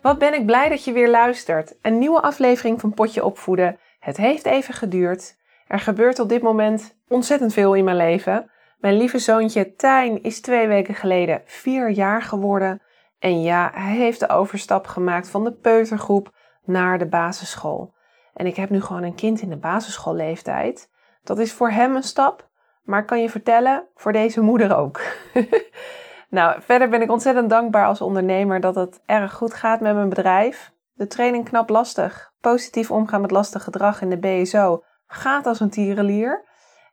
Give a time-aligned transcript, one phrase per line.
[0.00, 1.74] Wat ben ik blij dat je weer luistert.
[1.82, 3.78] Een nieuwe aflevering van Potje Opvoeden.
[3.98, 5.36] Het heeft even geduurd.
[5.66, 8.50] Er gebeurt op dit moment ontzettend veel in mijn leven.
[8.78, 12.82] Mijn lieve zoontje Tijn is twee weken geleden vier jaar geworden.
[13.18, 17.94] En ja, hij heeft de overstap gemaakt van de peutergroep naar de basisschool.
[18.34, 20.90] En ik heb nu gewoon een kind in de basisschoolleeftijd.
[21.22, 22.48] Dat is voor hem een stap,
[22.82, 25.00] maar kan je vertellen, voor deze moeder ook.
[26.30, 30.08] Nou, verder ben ik ontzettend dankbaar als ondernemer dat het erg goed gaat met mijn
[30.08, 30.72] bedrijf.
[30.92, 35.70] De training Knap Lastig, positief omgaan met lastig gedrag in de BSO, gaat als een
[35.70, 36.44] tierenlier.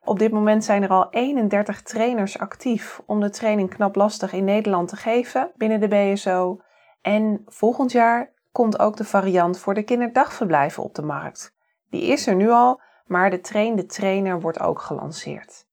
[0.03, 4.43] Op dit moment zijn er al 31 trainers actief om de training Knap Lastig in
[4.43, 6.61] Nederland te geven binnen de BSO.
[7.01, 11.55] En volgend jaar komt ook de variant voor de kinderdagverblijven op de markt.
[11.89, 15.66] Die is er nu al, maar de trainde trainer wordt ook gelanceerd.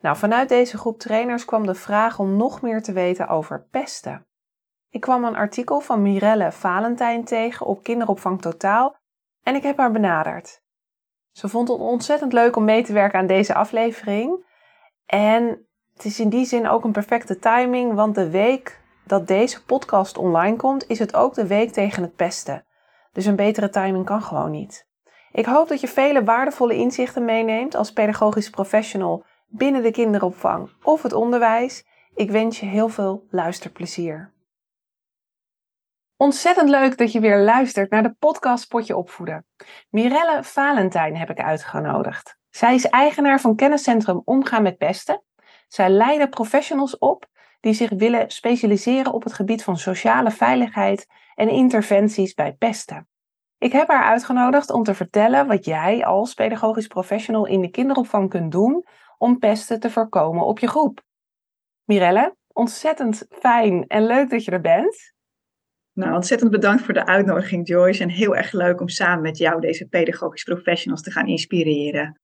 [0.00, 4.26] Nou, vanuit deze groep trainers kwam de vraag om nog meer te weten over pesten.
[4.90, 8.96] Ik kwam een artikel van Mirelle Valentijn tegen op Kinderopvang Totaal
[9.42, 10.62] en ik heb haar benaderd.
[11.32, 14.46] Ze vond het ontzettend leuk om mee te werken aan deze aflevering.
[15.06, 19.64] En het is in die zin ook een perfecte timing, want de week dat deze
[19.64, 22.64] podcast online komt, is het ook de week tegen het pesten.
[23.12, 24.88] Dus een betere timing kan gewoon niet.
[25.32, 31.02] Ik hoop dat je vele waardevolle inzichten meeneemt als pedagogisch professional binnen de kinderopvang of
[31.02, 31.84] het onderwijs.
[32.14, 34.32] Ik wens je heel veel luisterplezier.
[36.16, 39.46] Ontzettend leuk dat je weer luistert naar de podcast Potje Opvoeden.
[39.90, 42.38] Mirelle Valentijn heb ik uitgenodigd.
[42.50, 45.22] Zij is eigenaar van kenniscentrum Omgaan met Pesten.
[45.68, 47.26] Zij leiden professionals op
[47.60, 53.08] die zich willen specialiseren op het gebied van sociale veiligheid en interventies bij pesten.
[53.58, 58.30] Ik heb haar uitgenodigd om te vertellen wat jij als pedagogisch professional in de kinderopvang
[58.30, 58.84] kunt doen
[59.20, 61.02] om pesten te voorkomen op je groep.
[61.84, 65.12] Mirelle, ontzettend fijn en leuk dat je er bent.
[65.92, 68.02] Nou, ontzettend bedankt voor de uitnodiging, Joyce.
[68.02, 72.20] En heel erg leuk om samen met jou deze pedagogisch professionals te gaan inspireren.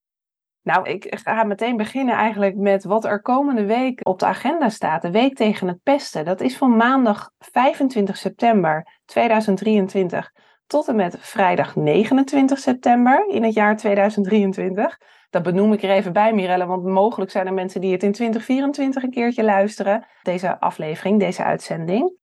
[0.63, 5.03] Nou, ik ga meteen beginnen eigenlijk met wat er komende week op de agenda staat.
[5.03, 6.25] De Week tegen het Pesten.
[6.25, 10.33] Dat is van maandag 25 september 2023
[10.67, 14.99] tot en met vrijdag 29 september in het jaar 2023.
[15.37, 18.13] Dat benoem ik er even bij, Mirelle, want mogelijk zijn er mensen die het in
[18.13, 20.07] 2024 een keertje luisteren.
[20.23, 22.17] Deze aflevering, deze uitzending.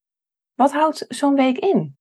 [0.56, 1.98] Wat houdt zo'n week in?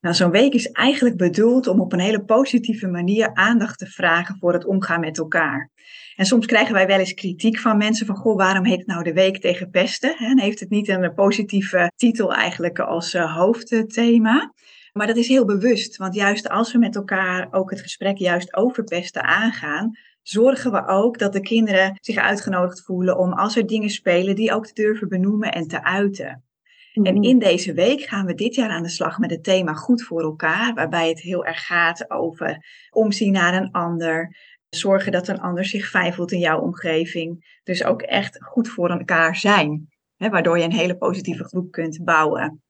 [0.00, 4.36] Nou, zo'n week is eigenlijk bedoeld om op een hele positieve manier aandacht te vragen
[4.38, 5.70] voor het omgaan met elkaar.
[6.16, 9.02] En soms krijgen wij wel eens kritiek van mensen van, goh, waarom heet het nou
[9.02, 10.16] de week tegen pesten?
[10.16, 14.52] En heeft het niet een positieve titel eigenlijk als uh, hoofdthema?
[14.92, 18.56] Maar dat is heel bewust, want juist als we met elkaar ook het gesprek juist
[18.56, 19.90] over pesten aangaan,
[20.22, 24.52] zorgen we ook dat de kinderen zich uitgenodigd voelen om als er dingen spelen, die
[24.52, 26.44] ook te durven benoemen en te uiten.
[26.92, 27.22] En mhm.
[27.22, 30.22] in deze week gaan we dit jaar aan de slag met het thema goed voor
[30.22, 34.36] elkaar, waarbij het heel erg gaat over omzien naar een ander,
[34.68, 37.58] zorgen dat een ander zich fijn voelt in jouw omgeving.
[37.62, 42.04] Dus ook echt goed voor elkaar zijn, hè, waardoor je een hele positieve groep kunt
[42.04, 42.62] bouwen.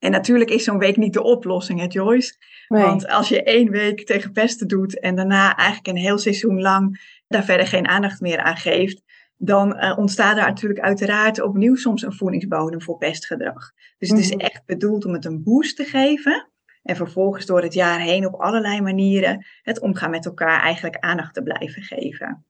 [0.00, 2.34] En natuurlijk is zo'n week niet de oplossing, hè Joyce?
[2.68, 7.00] Want als je één week tegen pesten doet en daarna eigenlijk een heel seizoen lang
[7.28, 9.02] daar verder geen aandacht meer aan geeft,
[9.36, 13.72] dan uh, ontstaat er natuurlijk uiteraard opnieuw soms een voedingsbodem voor pestgedrag.
[13.98, 14.40] Dus het is mhm.
[14.40, 16.50] echt bedoeld om het een boost te geven.
[16.82, 21.34] En vervolgens door het jaar heen op allerlei manieren het omgaan met elkaar eigenlijk aandacht
[21.34, 22.44] te blijven geven.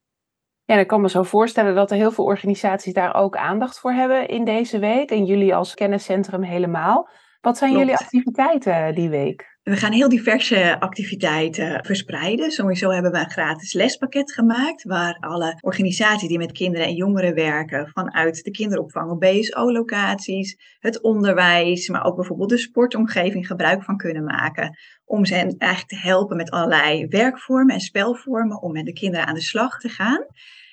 [0.65, 3.93] Ja, ik kan me zo voorstellen dat er heel veel organisaties daar ook aandacht voor
[3.93, 5.11] hebben in deze week.
[5.11, 7.09] En jullie als kenniscentrum helemaal.
[7.41, 9.59] Wat zijn jullie activiteiten die week?
[9.63, 12.51] We gaan heel diverse activiteiten verspreiden.
[12.51, 17.35] Sowieso hebben we een gratis lespakket gemaakt, waar alle organisaties die met kinderen en jongeren
[17.35, 23.97] werken, vanuit de kinderopvang op BSO-locaties, het onderwijs, maar ook bijvoorbeeld de sportomgeving gebruik van
[23.97, 24.79] kunnen maken.
[25.05, 29.35] Om ze eigenlijk te helpen met allerlei werkvormen en spelvormen om met de kinderen aan
[29.35, 30.27] de slag te gaan.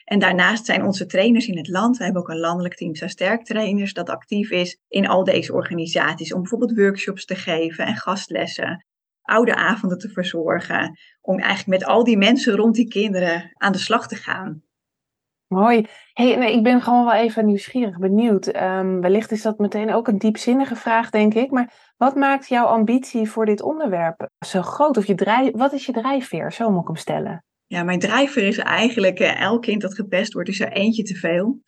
[0.07, 3.45] En daarnaast zijn onze trainers in het land, we hebben ook een landelijk team Sterk
[3.45, 8.85] trainers dat actief is in al deze organisaties om bijvoorbeeld workshops te geven en gastlessen,
[9.21, 13.77] oude avonden te verzorgen, om eigenlijk met al die mensen rond die kinderen aan de
[13.77, 14.63] slag te gaan.
[15.47, 15.85] Mooi.
[16.13, 18.55] Hey, nee, ik ben gewoon wel even nieuwsgierig, benieuwd.
[18.55, 21.51] Um, wellicht is dat meteen ook een diepzinnige vraag, denk ik.
[21.51, 24.97] Maar wat maakt jouw ambitie voor dit onderwerp zo groot?
[24.97, 26.51] Of je drijf, wat is je drijfveer?
[26.53, 27.45] Zo moet ik hem stellen.
[27.67, 31.15] Ja, mijn drijfveer is eigenlijk uh, elk kind dat gepest wordt, is er eentje te
[31.15, 31.61] veel.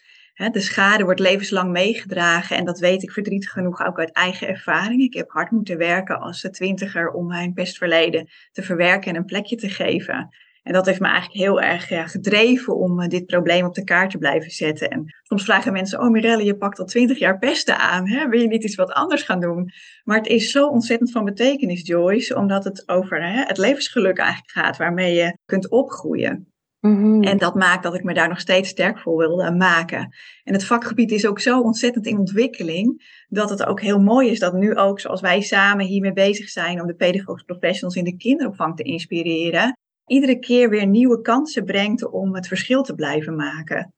[0.51, 5.01] de schade wordt levenslang meegedragen en dat weet ik verdrietig genoeg ook uit eigen ervaring.
[5.01, 9.55] Ik heb hard moeten werken als twintiger om mijn pestverleden te verwerken en een plekje
[9.55, 10.29] te geven.
[10.69, 13.83] En dat heeft me eigenlijk heel erg ja, gedreven om uh, dit probleem op de
[13.83, 14.89] kaart te blijven zetten.
[14.89, 18.09] En soms vragen mensen, oh Mirelle, je pakt al twintig jaar pesten aan.
[18.09, 18.27] Hè?
[18.27, 19.71] Wil je niet iets wat anders gaan doen?
[20.03, 24.51] Maar het is zo ontzettend van betekenis, Joyce, omdat het over hè, het levensgeluk eigenlijk
[24.51, 26.53] gaat, waarmee je kunt opgroeien.
[26.79, 27.23] Mm-hmm.
[27.23, 30.15] En dat maakt dat ik me daar nog steeds sterk voor wil maken.
[30.43, 34.39] En het vakgebied is ook zo ontzettend in ontwikkeling, dat het ook heel mooi is
[34.39, 38.17] dat nu ook, zoals wij samen hiermee bezig zijn, om de pedagogische professionals in de
[38.17, 39.77] kinderopvang te inspireren,
[40.09, 43.93] iedere keer weer nieuwe kansen brengt om het verschil te blijven maken.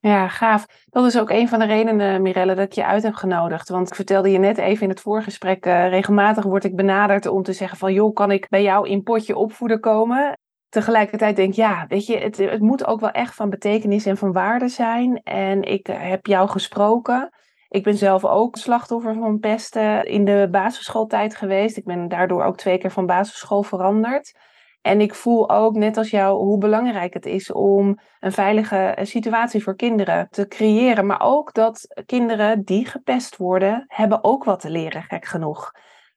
[0.00, 0.66] Ja, gaaf.
[0.84, 3.68] Dat is ook een van de redenen, Mirelle, dat je uit heb genodigd.
[3.68, 7.42] Want ik vertelde je net even in het voorgesprek, uh, regelmatig word ik benaderd om
[7.42, 10.38] te zeggen van, joh, kan ik bij jou in potje opvoeden komen?
[10.68, 14.16] Tegelijkertijd denk ik, ja, weet je, het, het moet ook wel echt van betekenis en
[14.16, 15.20] van waarde zijn.
[15.22, 17.30] En ik heb jou gesproken.
[17.68, 21.76] Ik ben zelf ook slachtoffer van pesten in de basisschooltijd geweest.
[21.76, 24.38] Ik ben daardoor ook twee keer van basisschool veranderd.
[24.80, 29.04] En ik voel ook, net als jou, hoe belangrijk het is om een veilige eh,
[29.04, 31.06] situatie voor kinderen te creëren.
[31.06, 35.72] Maar ook dat kinderen die gepest worden, hebben ook wat te leren, gek genoeg.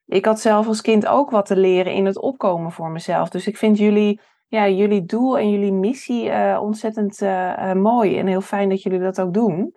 [0.05, 3.29] Ik had zelf als kind ook wat te leren in het opkomen voor mezelf.
[3.29, 8.17] Dus ik vind jullie, ja, jullie doel en jullie missie uh, ontzettend uh, mooi.
[8.17, 9.75] En heel fijn dat jullie dat ook doen.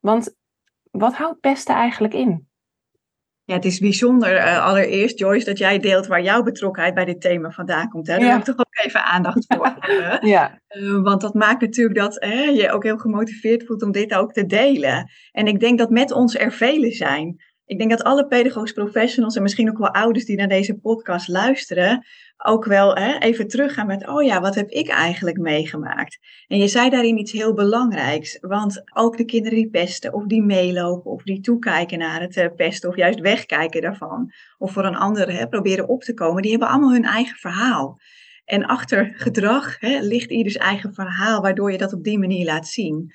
[0.00, 0.36] Want
[0.90, 2.45] wat houdt pesten eigenlijk in?
[3.46, 7.20] Ja, het is bijzonder uh, allereerst, Joyce, dat jij deelt waar jouw betrokkenheid bij dit
[7.20, 8.06] thema vandaan komt.
[8.06, 8.12] Hè?
[8.12, 8.30] Daar ja.
[8.30, 10.28] heb ik toch ook even aandacht voor hebben.
[10.28, 10.60] ja.
[10.68, 14.32] Uh, want dat maakt natuurlijk dat uh, je ook heel gemotiveerd voelt om dit ook
[14.32, 15.10] te delen.
[15.32, 17.36] En ik denk dat met ons er velen zijn.
[17.66, 21.28] Ik denk dat alle pedagogische professionals en misschien ook wel ouders die naar deze podcast
[21.28, 26.18] luisteren, ook wel hè, even teruggaan met, oh ja, wat heb ik eigenlijk meegemaakt?
[26.48, 30.42] En je zei daarin iets heel belangrijks, want ook de kinderen die pesten of die
[30.42, 34.96] meelopen of die toekijken naar het uh, pesten of juist wegkijken daarvan of voor een
[34.96, 37.98] ander hè, proberen op te komen, die hebben allemaal hun eigen verhaal.
[38.44, 42.68] En achter gedrag hè, ligt ieders eigen verhaal, waardoor je dat op die manier laat
[42.68, 43.12] zien.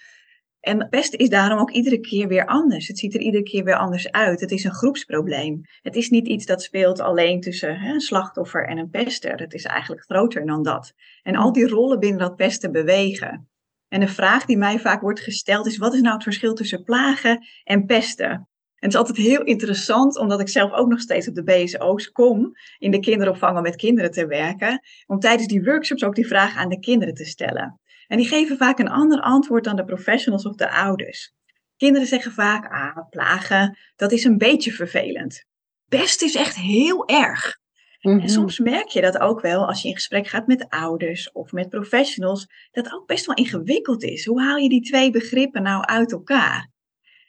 [0.61, 2.87] En pest is daarom ook iedere keer weer anders.
[2.87, 4.39] Het ziet er iedere keer weer anders uit.
[4.39, 5.61] Het is een groepsprobleem.
[5.81, 9.39] Het is niet iets dat speelt alleen tussen hè, een slachtoffer en een pester.
[9.39, 10.93] Het is eigenlijk groter dan dat.
[11.23, 13.49] En al die rollen binnen dat pesten bewegen.
[13.87, 16.83] En de vraag die mij vaak wordt gesteld is: wat is nou het verschil tussen
[16.83, 18.29] plagen en pesten?
[18.29, 22.11] En het is altijd heel interessant, omdat ik zelf ook nog steeds op de BSO's
[22.11, 26.27] kom, in de kinderopvang om met kinderen te werken, om tijdens die workshops ook die
[26.27, 27.80] vraag aan de kinderen te stellen.
[28.11, 31.33] En die geven vaak een ander antwoord dan de professionals of de ouders.
[31.77, 35.45] Kinderen zeggen vaak, ah, plagen, dat is een beetje vervelend.
[35.85, 37.57] Best is echt heel erg.
[37.99, 38.27] En mhm.
[38.27, 41.69] soms merk je dat ook wel als je in gesprek gaat met ouders of met
[41.69, 44.25] professionals, dat ook best wel ingewikkeld is.
[44.25, 46.69] Hoe haal je die twee begrippen nou uit elkaar?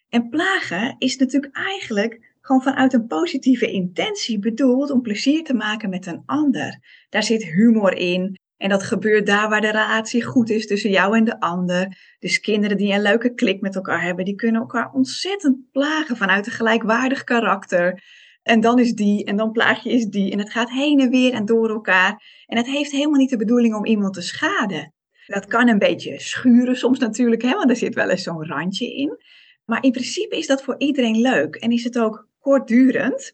[0.09, 5.91] En plagen is natuurlijk eigenlijk gewoon vanuit een positieve intentie bedoeld om plezier te maken
[5.91, 6.79] met een ander.
[7.09, 11.17] Daar zit humor in, en dat gebeurt daar waar de relatie goed is tussen jou
[11.17, 11.97] en de ander.
[12.19, 16.47] Dus kinderen die een leuke klik met elkaar hebben, die kunnen elkaar ontzettend plagen vanuit
[16.47, 18.03] een gelijkwaardig karakter.
[18.43, 20.33] En dan is die, en dan plaag je is die.
[20.33, 22.23] En het gaat heen en weer en door elkaar.
[22.47, 24.95] En het heeft helemaal niet de bedoeling om iemand te schaden.
[25.27, 28.95] Dat kan een beetje schuren soms natuurlijk, hè, want er zit wel eens zo'n randje
[28.95, 29.19] in.
[29.65, 33.33] Maar in principe is dat voor iedereen leuk en is het ook kortdurend.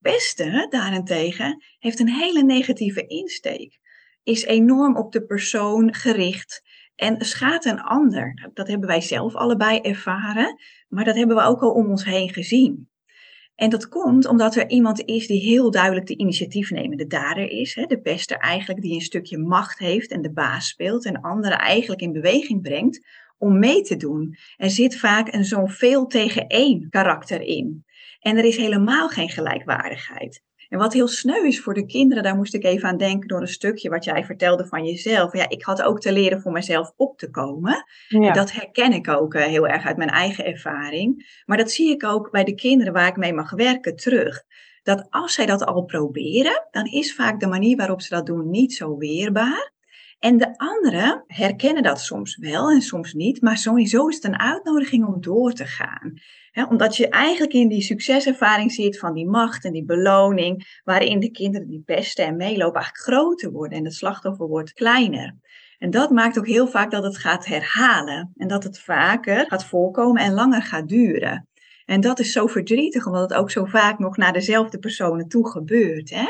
[0.00, 3.80] Pesten daarentegen heeft een hele negatieve insteek
[4.22, 6.62] is enorm op de persoon gericht
[6.94, 8.50] en schaadt een ander.
[8.54, 12.32] Dat hebben wij zelf allebei ervaren, maar dat hebben we ook al om ons heen
[12.32, 12.90] gezien.
[13.54, 17.74] En dat komt omdat er iemand is die heel duidelijk de initiatiefnemende dader is.
[17.74, 21.58] Hè, de pester eigenlijk die een stukje macht heeft en de baas speelt en anderen
[21.58, 23.06] eigenlijk in beweging brengt
[23.38, 24.36] om mee te doen.
[24.56, 27.84] Er zit vaak een zo'n veel tegen één karakter in.
[28.20, 30.42] En er is helemaal geen gelijkwaardigheid.
[30.72, 33.40] En wat heel sneu is voor de kinderen, daar moest ik even aan denken door
[33.40, 35.32] een stukje wat jij vertelde van jezelf.
[35.32, 37.84] Ja, ik had ook te leren voor mezelf op te komen.
[38.08, 38.32] Ja.
[38.32, 41.40] Dat herken ik ook eh, heel erg uit mijn eigen ervaring.
[41.46, 44.42] Maar dat zie ik ook bij de kinderen waar ik mee mag werken terug.
[44.82, 48.50] Dat als zij dat al proberen, dan is vaak de manier waarop ze dat doen
[48.50, 49.71] niet zo weerbaar.
[50.22, 54.38] En de anderen herkennen dat soms wel en soms niet, maar sowieso is het een
[54.38, 56.20] uitnodiging om door te gaan
[56.68, 61.30] omdat je eigenlijk in die succeservaring zit van die macht en die beloning, waarin de
[61.30, 65.36] kinderen die pesten en meelopen eigenlijk groter worden en het slachtoffer wordt kleiner.
[65.78, 68.32] En dat maakt ook heel vaak dat het gaat herhalen.
[68.36, 71.48] En dat het vaker gaat voorkomen en langer gaat duren.
[71.84, 75.50] En dat is zo verdrietig, omdat het ook zo vaak nog naar dezelfde personen toe
[75.50, 76.10] gebeurt.
[76.10, 76.26] Hè?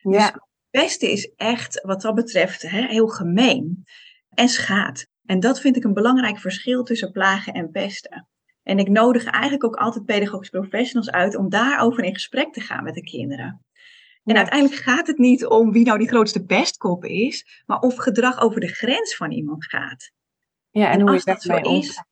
[0.00, 0.30] Ja.
[0.30, 0.32] Dus
[0.72, 3.84] beste is echt, wat dat betreft, hè, heel gemeen
[4.28, 5.06] en schaadt.
[5.24, 8.28] En dat vind ik een belangrijk verschil tussen plagen en pesten.
[8.62, 12.84] En ik nodig eigenlijk ook altijd pedagogische professionals uit om daarover in gesprek te gaan
[12.84, 13.64] met de kinderen.
[14.24, 18.40] En uiteindelijk gaat het niet om wie nou die grootste pestkop is, maar of gedrag
[18.40, 20.12] over de grens van iemand gaat.
[20.70, 22.02] Ja, en, hoe als dat zo is,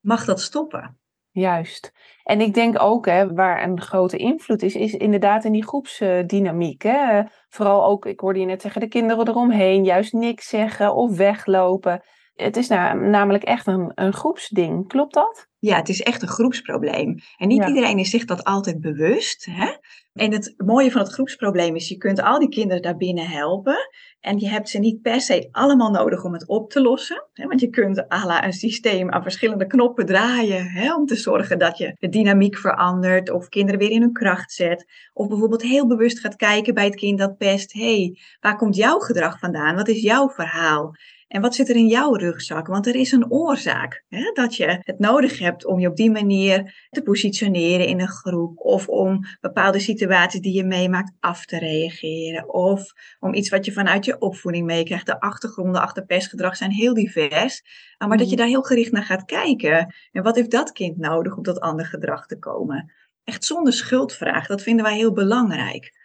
[0.00, 0.98] mag dat stoppen.
[1.38, 1.92] Juist.
[2.22, 6.82] En ik denk ook, hè, waar een grote invloed is, is inderdaad in die groepsdynamiek.
[6.82, 7.22] Hè.
[7.48, 12.02] Vooral ook, ik hoorde je net zeggen, de kinderen eromheen, juist niks zeggen of weglopen.
[12.42, 14.88] Het is namelijk echt een, een groepsding.
[14.88, 15.46] Klopt dat?
[15.58, 17.18] Ja, het is echt een groepsprobleem.
[17.36, 19.46] En niet iedereen is zich dat altijd bewust.
[19.50, 19.70] Hè?
[20.12, 23.76] En het mooie van het groepsprobleem is, je kunt al die kinderen daarbinnen helpen.
[24.20, 27.28] En je hebt ze niet per se allemaal nodig om het op te lossen.
[27.32, 27.46] Hè?
[27.46, 30.66] Want je kunt ala een systeem aan verschillende knoppen draaien.
[30.66, 30.94] Hè?
[30.94, 33.30] Om te zorgen dat je de dynamiek verandert.
[33.30, 34.86] Of kinderen weer in hun kracht zet.
[35.12, 37.72] Of bijvoorbeeld heel bewust gaat kijken bij het kind dat pest.
[37.72, 39.76] Hé, hey, waar komt jouw gedrag vandaan?
[39.76, 40.94] Wat is jouw verhaal?
[41.28, 42.66] En wat zit er in jouw rugzak?
[42.66, 46.10] Want er is een oorzaak hè, dat je het nodig hebt om je op die
[46.10, 48.58] manier te positioneren in een groep.
[48.58, 52.54] Of om bepaalde situaties die je meemaakt af te reageren.
[52.54, 55.06] Of om iets wat je vanuit je opvoeding meekrijgt.
[55.06, 57.62] De achtergronden achter pestgedrag zijn heel divers.
[57.98, 58.36] Maar dat je mhm.
[58.36, 59.94] daar heel gericht naar gaat kijken.
[60.12, 62.92] En wat heeft dat kind nodig om tot ander gedrag te komen?
[63.24, 64.46] Echt zonder schuldvraag.
[64.46, 65.97] Dat vinden wij heel belangrijk.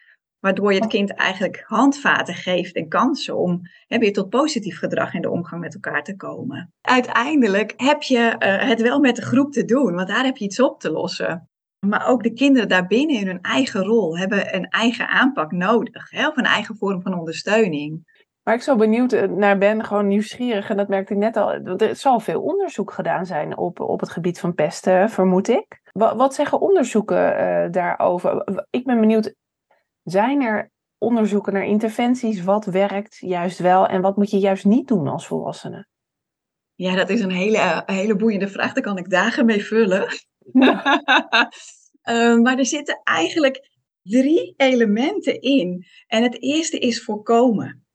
[0.43, 5.13] Waardoor je het kind eigenlijk handvaten geeft en kansen om hè, weer tot positief gedrag
[5.13, 6.73] in de omgang met elkaar te komen.
[6.81, 10.45] Uiteindelijk heb je uh, het wel met de groep te doen, want daar heb je
[10.45, 11.49] iets op te lossen.
[11.87, 16.27] Maar ook de kinderen daarbinnen in hun eigen rol hebben een eigen aanpak nodig, hè,
[16.27, 18.11] of een eigen vorm van ondersteuning.
[18.43, 21.51] Maar ik zou benieuwd eh, naar ben, gewoon nieuwsgierig, en dat merkte ik net al.
[21.51, 25.81] Er zal veel onderzoek gedaan zijn op, op het gebied van pesten, vermoed ik.
[25.91, 28.63] Wat, zeggen onderzoeken uh, daarover?
[28.69, 29.35] Ik ben benieuwd,
[30.03, 32.43] zijn er onderzoeken naar interventies?
[32.43, 35.87] Wat werkt juist wel en wat moet je juist niet doen als volwassene?
[36.75, 38.73] Ja, dat is een hele, hele boeiende vraag.
[38.73, 40.07] Daar kan ik dagen mee vullen.
[42.01, 43.69] Ehm, maar er zitten eigenlijk
[44.01, 45.85] drie elementen in.
[46.07, 47.85] En het eerste is voorkomen.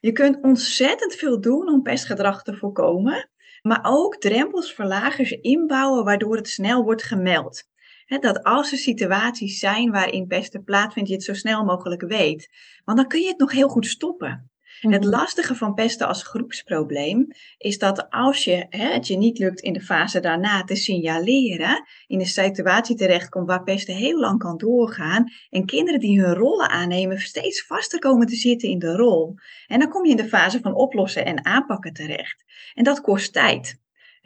[0.00, 3.30] Je kunt ontzettend veel doen om pestgedrag te voorkomen,
[3.62, 7.64] maar ook drempels, verlagers inbouwen waardoor het snel wordt gemeld
[8.06, 12.48] dat als er situaties zijn waarin pesten plaatsvindt, je het zo snel mogelijk weet.
[12.84, 14.50] Want dan kun je het nog heel goed stoppen.
[14.80, 15.10] Het mhm.
[15.10, 17.26] lastige van pesten als groepsprobleem
[17.58, 22.20] is dat als je, het je niet lukt in de fase daarna te signaleren, in
[22.20, 27.18] een situatie terechtkomt waar pesten heel lang kan doorgaan en kinderen die hun rollen aannemen
[27.18, 29.34] steeds vaster komen te zitten in de rol.
[29.66, 32.44] En dan kom je in de fase van oplossen en aanpakken terecht.
[32.74, 33.84] En dat kost tijd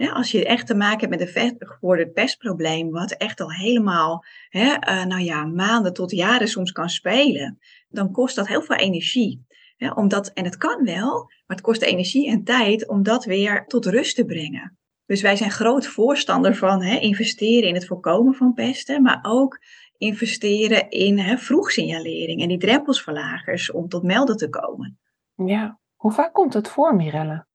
[0.09, 4.67] als je echt te maken hebt met een geworden pestprobleem, wat echt al helemaal, hè,
[4.67, 9.47] uh, nou ja, maanden tot jaren soms kan spelen, dan kost dat heel veel energie.
[9.77, 13.65] Hè, omdat, en het kan wel, maar het kost energie en tijd om dat weer
[13.67, 14.79] tot rust te brengen.
[15.07, 19.59] Dus wij zijn groot voorstander van hè, investeren in het voorkomen van pesten, maar ook
[19.97, 24.99] investeren in hè, vroegsignalering en die drempelsverlagers om tot melden te komen.
[25.35, 27.49] Ja, hoe vaak komt het voor, Mirelle?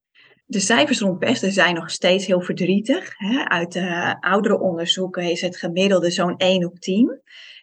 [0.48, 3.14] De cijfers rond pesten zijn nog steeds heel verdrietig.
[3.16, 3.44] Hè.
[3.44, 7.20] Uit de oudere onderzoeken is het gemiddelde zo'n 1 op 10.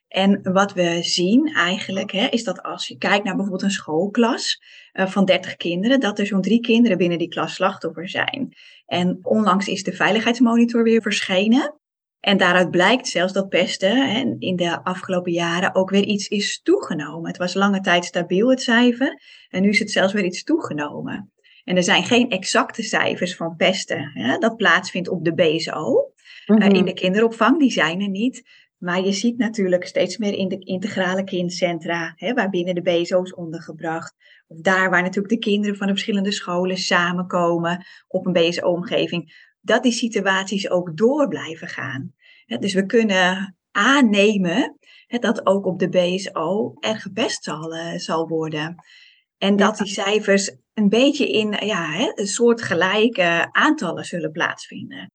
[0.08, 4.62] En wat we zien eigenlijk, hè, is dat als je kijkt naar bijvoorbeeld een schoolklas
[4.94, 8.54] uh, van 30 kinderen, dat er zo'n drie kinderen binnen die klas slachtoffer zijn.
[8.86, 11.80] En onlangs is de veiligheidsmonitor weer verschenen.
[12.20, 16.62] En daaruit blijkt zelfs dat pesten hè, in de afgelopen jaren ook weer iets is
[16.62, 17.28] toegenomen.
[17.28, 19.22] Het was lange tijd stabiel, het cijfer.
[19.50, 21.33] En nu is het zelfs weer iets toegenomen.
[21.63, 26.12] En er zijn geen exacte cijfers van pesten hè, dat plaatsvindt op de BSO.
[26.46, 26.86] Eh, in mhm.
[26.86, 28.43] de kinderopvang, die zijn er niet.
[28.77, 34.15] Maar je ziet natuurlijk steeds meer in de integrale kindcentra, hè, waarbinnen de BSO's ondergebracht.
[34.48, 39.51] Of daar waar natuurlijk de kinderen van de verschillende scholen samenkomen op een BSO-omgeving.
[39.62, 42.13] Dat die situaties ook door blijven gaan.
[42.46, 44.77] dus we kunnen aannemen
[45.08, 48.75] dat ook op de BSO er gepest zal, zal worden.
[49.44, 55.12] En dat die cijfers een beetje in ja, hè, een soort gelijke aantallen zullen plaatsvinden.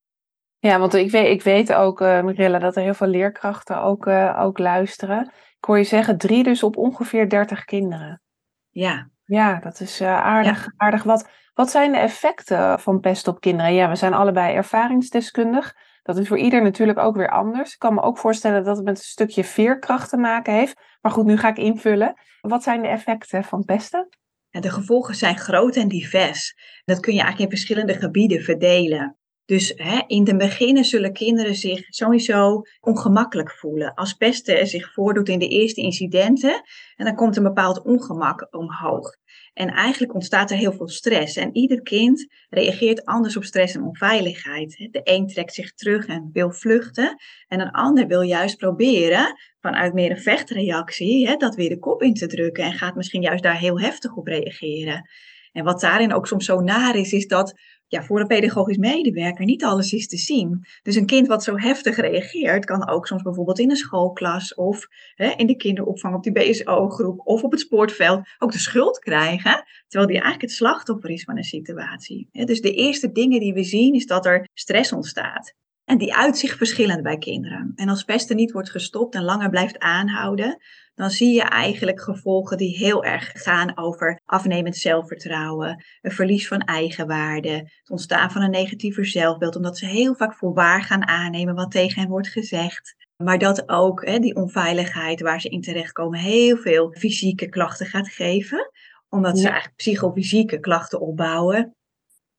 [0.59, 4.07] Ja, want ik weet, ik weet ook, uh, Marilla, dat er heel veel leerkrachten ook,
[4.07, 5.33] uh, ook luisteren.
[5.59, 8.23] Ik hoor je zeggen, drie dus op ongeveer 30 kinderen.
[8.69, 9.11] Ja.
[9.25, 11.03] Ja, dat is uh, aardig, aardig.
[11.03, 13.75] Wat, wat zijn de effecten van pest op kinderen?
[13.75, 15.75] Ja, we zijn allebei ervaringsdeskundig.
[16.03, 17.73] Dat is voor ieder natuurlijk ook weer anders.
[17.73, 20.81] Ik kan me ook voorstellen dat het met een stukje veerkracht te maken heeft.
[21.01, 22.15] Maar goed, nu ga ik invullen.
[22.41, 24.09] Wat zijn de effecten van pesten?
[24.51, 26.55] En de gevolgen zijn groot en divers.
[26.85, 29.19] Dat kun je eigenlijk in verschillende gebieden verdelen.
[29.49, 33.95] Dus hè, in de beginnen zullen kinderen zich sowieso ongemakkelijk voelen.
[33.95, 36.63] Als pesten zich voordoet in de eerste incidenten,
[36.97, 39.17] en dan komt een bepaald ongemak omhoog.
[39.53, 41.37] En eigenlijk ontstaat er heel veel stress.
[41.37, 44.89] En ieder kind reageert anders op stress en onveiligheid.
[44.91, 47.17] De een trekt zich terug en wil vluchten.
[47.47, 49.35] En een ander wil juist proberen,
[49.73, 52.65] vanuit meer een vechtreactie, dat weer de kop in te drukken.
[52.65, 55.09] En gaat misschien juist daar heel heftig op reageren.
[55.53, 57.55] En wat daarin ook soms zo naar is, is dat
[57.87, 60.67] ja, voor een pedagogisch medewerker niet alles is te zien.
[60.83, 64.87] Dus een kind wat zo heftig reageert, kan ook soms bijvoorbeeld in een schoolklas of
[65.15, 69.65] hè, in de kinderopvang op die BSO-groep of op het sportveld ook de schuld krijgen,
[69.87, 72.29] terwijl die eigenlijk het slachtoffer is van een situatie.
[72.31, 75.55] Dus de eerste dingen die we zien is dat er stress ontstaat.
[75.89, 77.73] En die uitzicht verschillend bij kinderen.
[77.77, 80.59] En als pesten niet wordt gestopt en langer blijft aanhouden,
[80.95, 86.61] dan zie je eigenlijk gevolgen die heel erg gaan over afnemend zelfvertrouwen, een verlies van
[86.61, 91.55] eigenwaarde, het ontstaan van een negatiever zelfbeeld, omdat ze heel vaak voor waar gaan aannemen
[91.55, 92.95] wat tegen hen wordt gezegd.
[93.17, 98.09] Maar dat ook hè, die onveiligheid waar ze in terechtkomen heel veel fysieke klachten gaat
[98.09, 98.71] geven
[99.09, 101.77] omdat ze eigenlijk psychofysieke klachten opbouwen.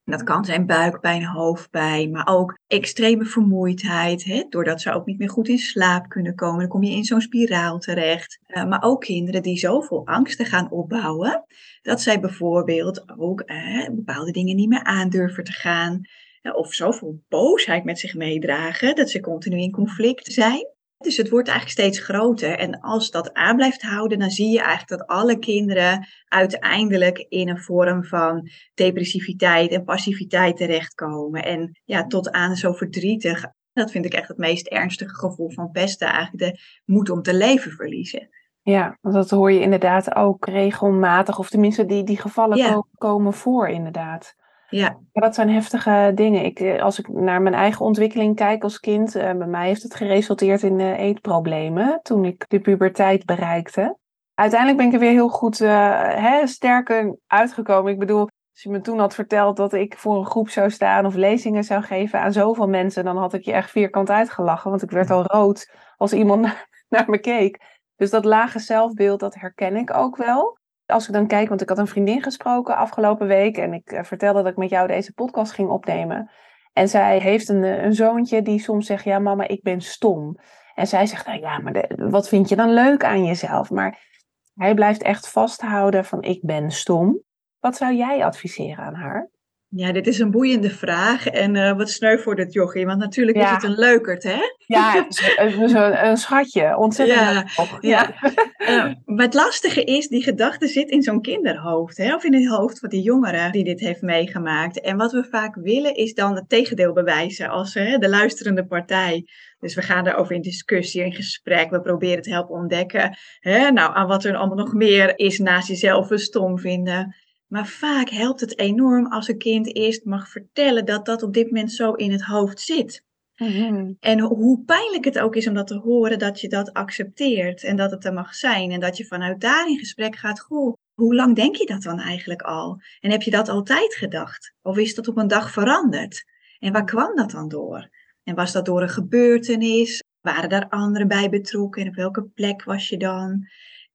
[0.09, 4.23] Dat kan zijn buikpijn, hoofdpijn, maar ook extreme vermoeidheid.
[4.23, 4.45] Hè?
[4.49, 7.21] Doordat ze ook niet meer goed in slaap kunnen komen, dan kom je in zo'n
[7.21, 8.39] spiraal terecht.
[8.47, 11.45] Uh, maar ook kinderen die zoveel angsten gaan opbouwen,
[11.81, 16.01] dat zij bijvoorbeeld ook uh, bepaalde dingen niet meer aandurven te gaan.
[16.41, 20.67] Uh, of zoveel boosheid met zich meedragen, dat ze continu in conflict zijn.
[20.99, 22.57] Dus het wordt eigenlijk steeds groter.
[22.57, 27.49] En als dat aan blijft houden, dan zie je eigenlijk dat alle kinderen uiteindelijk in
[27.49, 31.43] een vorm van depressiviteit en passiviteit terechtkomen.
[31.43, 33.45] En ja, tot aan zo verdrietig.
[33.73, 37.33] Dat vind ik echt het meest ernstige gevoel van pesten, eigenlijk de moed om te
[37.33, 38.29] leven verliezen.
[38.61, 43.67] Ja, want dat hoor je inderdaad ook regelmatig, of tenminste die, die gevallen komen voor
[43.67, 44.35] inderdaad.
[44.69, 44.99] Ja.
[45.11, 46.45] Dat zijn heftige dingen.
[46.45, 49.84] Ik, eh, als ik naar mijn eigen ontwikkeling kijk als kind, uh, bij mij heeft
[49.84, 53.97] het geresulteerd in uh, eetproblemen toen ik de puberteit bereikte.
[54.34, 57.91] Uiteindelijk ben ik er weer heel goed hè, sterker uitgekomen.
[57.91, 61.05] Ik bedoel, als je me toen had verteld dat ik voor een groep zou staan
[61.05, 64.82] of lezingen zou geven aan zoveel mensen, dan had ik je echt vierkant uitgelachen, want
[64.82, 66.47] ik werd al rood als iemand
[66.89, 67.60] naar me keek.
[67.95, 70.59] Dus dat lage zelfbeeld, dat herken ik ook wel
[70.89, 74.04] als ik dan kijk, want ik had een vriendin gesproken afgelopen week en ik uh,
[74.04, 76.32] vertelde dat ik met jou deze podcast ging opnemen.
[76.73, 80.38] En zij heeft een, eh, een zoontje die soms zegt, ja mama, ik ben stom.
[80.75, 83.69] En zij zegt, nou ja, maar wat vind je dan leuk aan jezelf?
[83.69, 84.08] Maar
[84.54, 87.21] hij blijft echt vasthouden van ik ben stom.
[87.60, 89.30] Wat zou jij adviseren aan haar?
[89.71, 93.38] Ja, dit is een boeiende vraag en uh, wat sneu voor dit jochie, want natuurlijk
[93.38, 94.39] is het een leukert, hè?
[94.65, 98.13] Ja, het is een, een schatje, ontzettend ja, ja.
[98.58, 102.15] uh, maar het lastige is, die gedachte zit in zo'n kinderhoofd, hè?
[102.15, 104.82] of in het hoofd van die jongeren die dit heeft meegemaakt.
[104.82, 109.25] En wat we vaak willen is dan het tegendeel bewijzen als de luisterende partij.
[109.60, 111.69] Dus we gaan daarover in discussie, in gesprek.
[111.69, 113.17] We proberen het helpen ontdekken.
[113.39, 113.71] Hè?
[113.71, 117.15] Nou, aan wat er allemaal nog meer is naast jezelf een stom vinden.
[117.49, 121.45] Maar vaak helpt het enorm als een kind eerst mag vertellen dat dat op dit
[121.45, 123.03] moment zo in het hoofd zit.
[123.35, 123.93] Mhm.
[123.99, 127.75] En hoe pijnlijk het ook is om dat te horen, dat je dat accepteert en
[127.75, 128.71] dat het er mag zijn.
[128.71, 131.99] En dat je vanuit daar in gesprek gaat, goh, hoe lang denk je dat dan
[131.99, 132.81] eigenlijk al?
[132.99, 134.53] En heb je dat altijd gedacht?
[134.62, 136.23] Of is dat op een dag veranderd?
[136.59, 137.89] En waar kwam dat dan door?
[138.23, 140.03] En was dat door een gebeurtenis?
[140.21, 141.81] Waren daar anderen bij betrokken?
[141.81, 143.47] En op welke plek was je dan?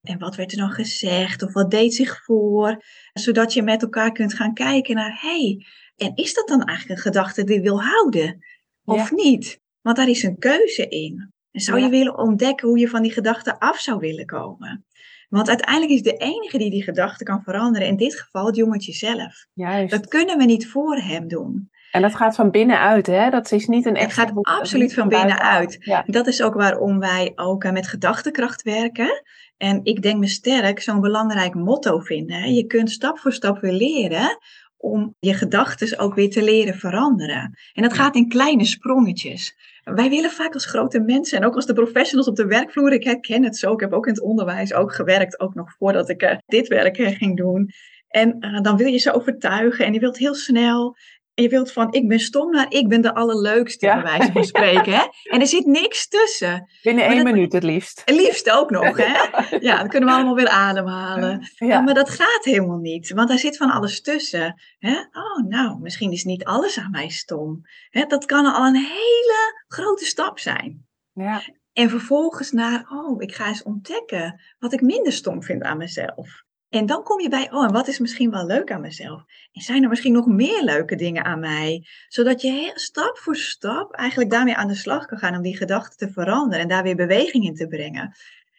[0.05, 1.43] En wat werd er dan gezegd?
[1.43, 2.85] Of wat deed zich voor?
[3.13, 6.99] Zodat je met elkaar kunt gaan kijken naar, hé, hey, en is dat dan eigenlijk
[6.99, 8.45] een gedachte die je wil houden?
[8.85, 9.61] Of niet?
[9.81, 11.33] Want daar is een keuze in.
[11.51, 14.85] En zou je willen ontdekken hoe je van die gedachte af zou willen komen?
[15.29, 18.93] Want uiteindelijk is de enige die die gedachte kan veranderen, in dit geval het jongetje
[18.93, 19.47] zelf.
[19.53, 19.91] Juist.
[19.91, 21.71] Dat kunnen we niet voor hem doen.
[21.95, 23.31] En dat gaat van binnenuit, hè?
[23.31, 25.77] Dat is niet een Het gaat absoluut van binnenuit.
[25.81, 26.05] Ja.
[26.07, 29.23] Dat is ook waarom wij ook met gedachtekracht werken.
[29.57, 32.55] En ik denk me sterk zo'n belangrijk motto vinden.
[32.55, 34.39] Je kunt stap voor stap weer leren
[34.77, 37.59] om je gedachten ook weer te leren veranderen.
[37.73, 39.57] En dat gaat in kleine sprongetjes.
[39.85, 43.05] Wij willen vaak als grote mensen en ook als de professionals op de werkvloer, ik
[43.05, 46.23] herken het zo, ik heb ook in het onderwijs ook gewerkt, ook nog voordat ik
[46.23, 47.71] uh, dit werk uh, ging doen.
[48.15, 50.97] En uh, dan wil je ze overtuigen en je wilt heel snel
[51.35, 54.03] je wilt van, ik ben stom naar, ik ben de allerleukste, ja.
[54.03, 54.93] bij wijze van spreken.
[54.93, 55.03] Hè?
[55.23, 56.71] En er zit niks tussen.
[56.83, 58.03] Binnen één minuut het liefst.
[58.05, 59.13] Het liefst ook nog, hè?
[59.69, 61.49] Ja, dan kunnen we allemaal weer ademhalen.
[61.57, 61.81] Ja.
[61.81, 64.61] Maar dat gaat helemaal niet, want daar zit van alles tussen.
[64.79, 64.97] Hè?
[64.99, 67.61] Oh, nou, misschien is niet alles aan mij stom.
[67.91, 68.05] Hè?
[68.05, 70.87] Dat kan al een hele grote stap zijn.
[71.13, 71.43] Ja.
[71.73, 76.44] En vervolgens naar, oh, ik ga eens ontdekken wat ik minder stom vind aan mezelf.
[76.75, 79.25] En dan kom je bij, oh, en wat is misschien wel leuk aan mezelf?
[79.53, 81.87] En zijn er misschien nog meer leuke dingen aan mij?
[82.09, 85.97] Zodat je stap voor stap eigenlijk daarmee aan de slag kan gaan om die gedachten
[85.97, 88.17] te veranderen en daar weer beweging in te brengen.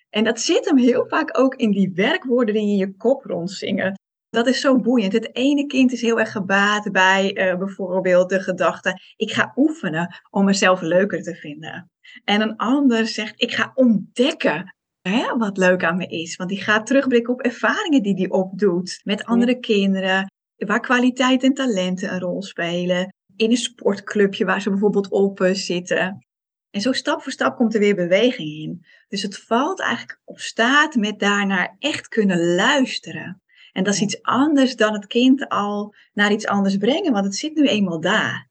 [0.09, 3.99] En dat zit hem heel vaak ook in die werkwoorden die in je kop rondzingen.
[4.29, 5.13] Dat is zo boeiend.
[5.13, 10.21] Het ene kind is heel erg gebaat bij uh, bijvoorbeeld de gedachte: ik ga oefenen
[10.29, 11.91] om mezelf leuker te vinden.
[12.23, 14.74] En een ander zegt: ik ga ontdekken
[15.09, 16.35] hè, wat leuk aan me is.
[16.35, 21.53] Want die gaat terugblikken op ervaringen die die opdoet met andere kinderen, waar kwaliteit en
[21.53, 23.13] talenten een rol spelen.
[23.35, 26.25] In een sportclubje waar ze bijvoorbeeld op uh, zitten.
[26.69, 28.85] En zo stap voor stap komt er weer beweging in.
[29.07, 33.41] Dus het valt eigenlijk op staat met daarnaar echt kunnen luisteren.
[33.71, 37.35] En dat is iets anders dan het kind al naar iets anders brengen, want het
[37.35, 38.49] zit nu eenmaal daar.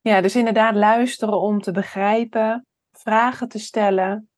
[0.00, 4.29] Ja, dus inderdaad luisteren om te begrijpen, vragen te stellen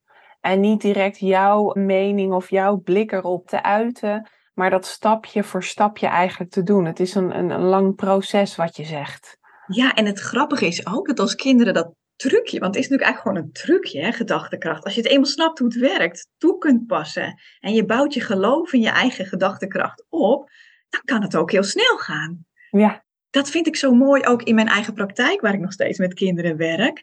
[0.43, 5.65] en niet direct jouw mening of jouw blik erop te uiten, maar dat stapje voor
[5.65, 6.85] stapje eigenlijk te doen.
[6.85, 9.39] Het is een, een, een lang proces wat je zegt.
[9.67, 13.03] Ja, en het grappige is ook dat als kinderen dat trucje, want het is natuurlijk
[13.03, 14.85] eigenlijk gewoon een trucje, hè, gedachtekracht.
[14.85, 18.21] Als je het eenmaal snapt hoe het werkt, toe kunt passen en je bouwt je
[18.21, 20.51] geloof in je eigen gedachtekracht op,
[20.89, 22.47] dan kan het ook heel snel gaan.
[22.71, 23.05] Ja.
[23.31, 26.15] Dat vind ik zo mooi ook in mijn eigen praktijk, waar ik nog steeds met
[26.15, 27.03] kinderen werk.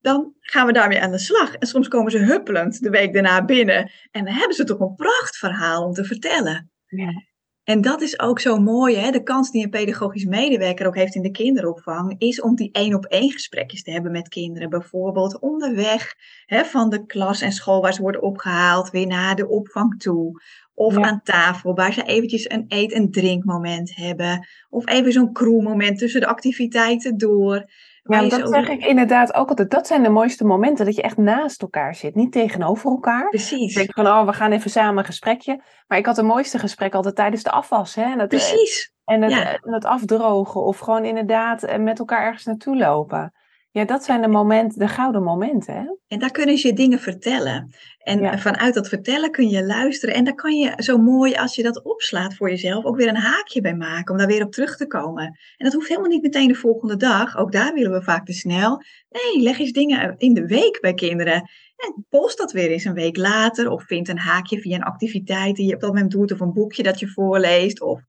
[0.00, 1.54] Dan gaan we daarmee aan de slag.
[1.54, 3.90] En soms komen ze huppelend de week daarna binnen.
[4.10, 6.70] En dan hebben ze toch een prachtverhaal om te vertellen.
[6.86, 7.26] Ja.
[7.68, 9.10] En dat is ook zo mooi, hè?
[9.10, 12.94] de kans die een pedagogisch medewerker ook heeft in de kinderopvang, is om die één
[12.94, 14.70] op één gesprekjes te hebben met kinderen.
[14.70, 16.14] Bijvoorbeeld onderweg
[16.46, 20.42] hè, van de klas en school waar ze worden opgehaald, weer naar de opvang toe.
[20.74, 24.46] Of aan tafel, waar ze eventjes een eet- en drinkmoment hebben.
[24.68, 27.70] Of even zo'n crewmoment tussen de activiteiten door.
[28.08, 29.70] Ja, dat zeg ik inderdaad ook altijd.
[29.70, 33.28] Dat zijn de mooiste momenten, dat je echt naast elkaar zit, niet tegenover elkaar.
[33.28, 33.70] Precies.
[33.70, 35.62] Ik denk van, oh, we gaan even samen een gesprekje.
[35.86, 37.94] Maar ik had het mooiste gesprek altijd tijdens de afwas.
[37.94, 38.02] Hè?
[38.02, 38.92] En het, Precies.
[39.04, 43.32] En het, en het afdrogen of gewoon inderdaad eh, met elkaar ergens naartoe lopen.
[43.70, 45.74] Ja, dat zijn de momenten, de gouden momenten.
[45.74, 45.84] Hè?
[46.06, 47.74] En daar kunnen ze je dingen vertellen.
[47.98, 50.14] En vanuit dat vertellen kun je luisteren.
[50.14, 53.16] En daar kan je zo mooi, als je dat opslaat voor jezelf, ook weer een
[53.16, 54.12] haakje bij maken.
[54.12, 55.24] Om daar weer op terug te komen.
[55.24, 57.36] En dat hoeft helemaal niet meteen de volgende dag.
[57.36, 58.82] Ook daar willen we vaak te snel.
[59.08, 61.34] Nee, leg eens dingen in de week bij kinderen.
[61.76, 63.70] En post dat weer eens een week later.
[63.70, 66.32] Of vind een haakje via een activiteit die je op dat moment doet.
[66.32, 67.80] Of een boekje dat je voorleest.
[67.80, 68.00] Of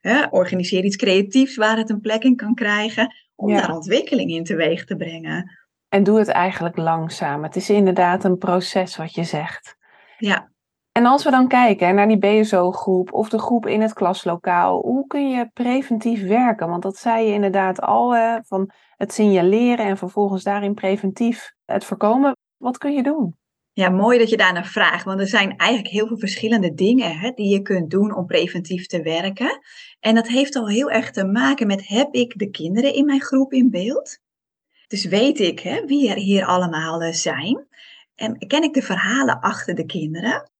[0.00, 4.44] hè, organiseer iets creatiefs waar het een plek in kan krijgen om daar ontwikkeling in
[4.44, 5.58] teweeg te brengen.
[5.88, 7.42] En doe het eigenlijk langzaam.
[7.42, 9.76] Het is inderdaad een proces wat je zegt.
[10.18, 10.50] Ja.
[10.92, 15.06] En als we dan kijken naar die BSO-groep of de groep in het klaslokaal, hoe
[15.06, 16.68] kun je preventief werken?
[16.68, 21.84] Want dat zei je inderdaad al, hè, van het signaleren en vervolgens daarin preventief het
[21.84, 22.36] voorkomen.
[22.56, 23.34] Wat kun je doen?
[23.72, 27.30] Ja, mooi dat je daarnaar vraagt, want er zijn eigenlijk heel veel verschillende dingen hè,
[27.30, 29.60] die je kunt doen om preventief te werken.
[30.06, 33.20] En dat heeft al heel erg te maken met, heb ik de kinderen in mijn
[33.20, 34.18] groep in beeld?
[34.86, 37.66] Dus weet ik hè, wie er hier allemaal eh, zijn?
[38.14, 40.50] En ken ik de verhalen achter de kinderen?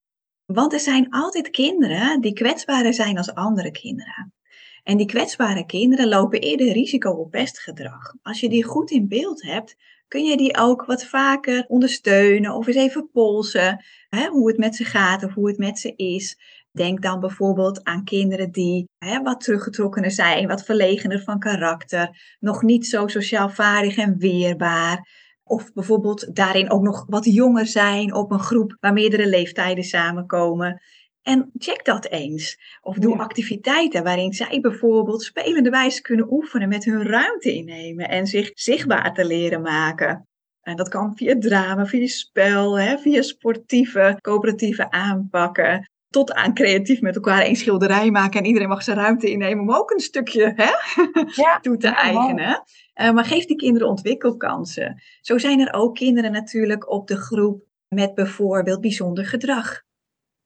[0.45, 4.35] Want er zijn altijd kinderen die kwetsbaarder zijn als andere kinderen.
[4.83, 8.15] En die kwetsbare kinderen lopen eerder risico op pestgedrag.
[8.23, 9.77] Als je die goed in beeld hebt,
[10.09, 14.77] kun je die ook wat vaker ondersteunen of eens even polsen hè, hoe het met
[14.77, 16.39] ze gaat of hoe het met ze is.
[16.77, 22.63] Denk dan bijvoorbeeld aan kinderen die hè, wat teruggetrokkener zijn, wat verlegener van karakter, nog
[22.63, 25.09] niet zo sociaal vaardig en weerbaar.
[25.43, 30.83] Of bijvoorbeeld daarin ook nog wat jonger zijn op een groep waar meerdere leeftijden samenkomen.
[31.23, 32.59] En check dat eens.
[32.81, 38.27] Of doe activiteiten waarin zij bijvoorbeeld spelende wijze kunnen oefenen met hun ruimte innemen en
[38.27, 40.27] zich zichtbaar te leren maken.
[40.61, 45.91] En dat kan via drama, via spel, hè, via sportieve, coöperatieve aanpakken.
[46.17, 49.75] Tot aan creatief met elkaar een schilderij maken en iedereen mag zijn ruimte innemen om
[49.75, 50.71] ook een stukje hè,
[51.43, 52.63] ja, toe te eigenen.
[52.95, 55.03] Uh, maar geef die kinderen ontwikkelkansen.
[55.21, 59.83] Zo zijn er ook kinderen natuurlijk op de groep met bijvoorbeeld bijzonder gedrag.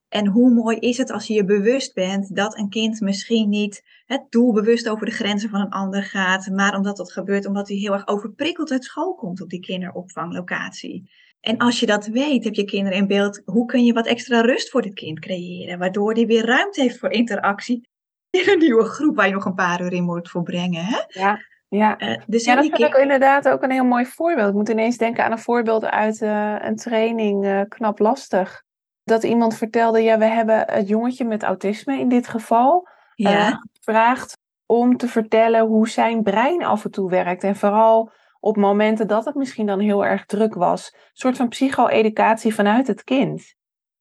[0.08, 3.82] En hoe mooi is het als je je bewust bent dat een kind misschien niet
[4.06, 7.76] het doelbewust over de grenzen van een ander gaat, maar omdat dat gebeurt omdat hij
[7.76, 11.10] heel erg overprikkeld uit school komt op die kinderopvanglocatie.
[11.40, 14.40] En als je dat weet, heb je kinderen in beeld, hoe kun je wat extra
[14.40, 17.88] rust voor dit kind creëren, waardoor hij weer ruimte heeft voor interactie
[18.30, 20.84] in een nieuwe groep waar je nog een paar uur in moet voorbrengen.
[20.84, 20.98] Hè?
[21.06, 21.48] Ja.
[21.68, 24.48] Ja, uh, dus ja dat vind ik inderdaad ook een heel mooi voorbeeld.
[24.48, 28.62] Ik moet ineens denken aan een voorbeeld uit uh, een training, uh, knap lastig
[29.10, 33.60] dat iemand vertelde, ja, we hebben het jongetje met autisme in dit geval ja.
[33.72, 37.44] gevraagd om te vertellen hoe zijn brein af en toe werkt.
[37.44, 40.92] En vooral op momenten dat het misschien dan heel erg druk was.
[40.94, 43.54] Een soort van psycho-educatie vanuit het kind.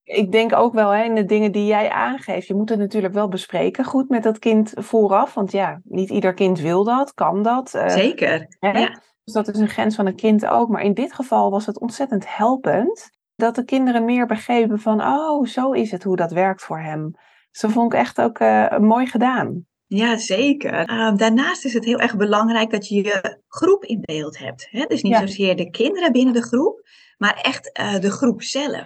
[0.04, 2.48] ik denk ook wel hè, in de dingen die jij aangeeft.
[2.48, 5.34] Je moet het natuurlijk wel bespreken goed met dat kind vooraf.
[5.34, 7.74] Want ja, niet ieder kind wil dat, kan dat.
[7.74, 8.56] Uh, Zeker.
[8.60, 8.80] Hè?
[8.80, 9.02] Ja.
[9.24, 10.70] Dus dat is een grens van een kind ook.
[10.70, 13.10] Maar in dit geval was het ontzettend helpend.
[13.36, 17.12] Dat de kinderen meer begrepen van, oh, zo is het hoe dat werkt voor hem.
[17.52, 19.66] Dus dat vond ik echt ook uh, mooi gedaan.
[19.92, 20.90] Ja, zeker.
[20.90, 24.68] Uh, daarnaast is het heel erg belangrijk dat je je groep in beeld hebt.
[24.72, 24.86] Hè?
[24.86, 28.84] Dus niet zozeer de kinderen binnen de groep, maar echt uh, de groep zelf.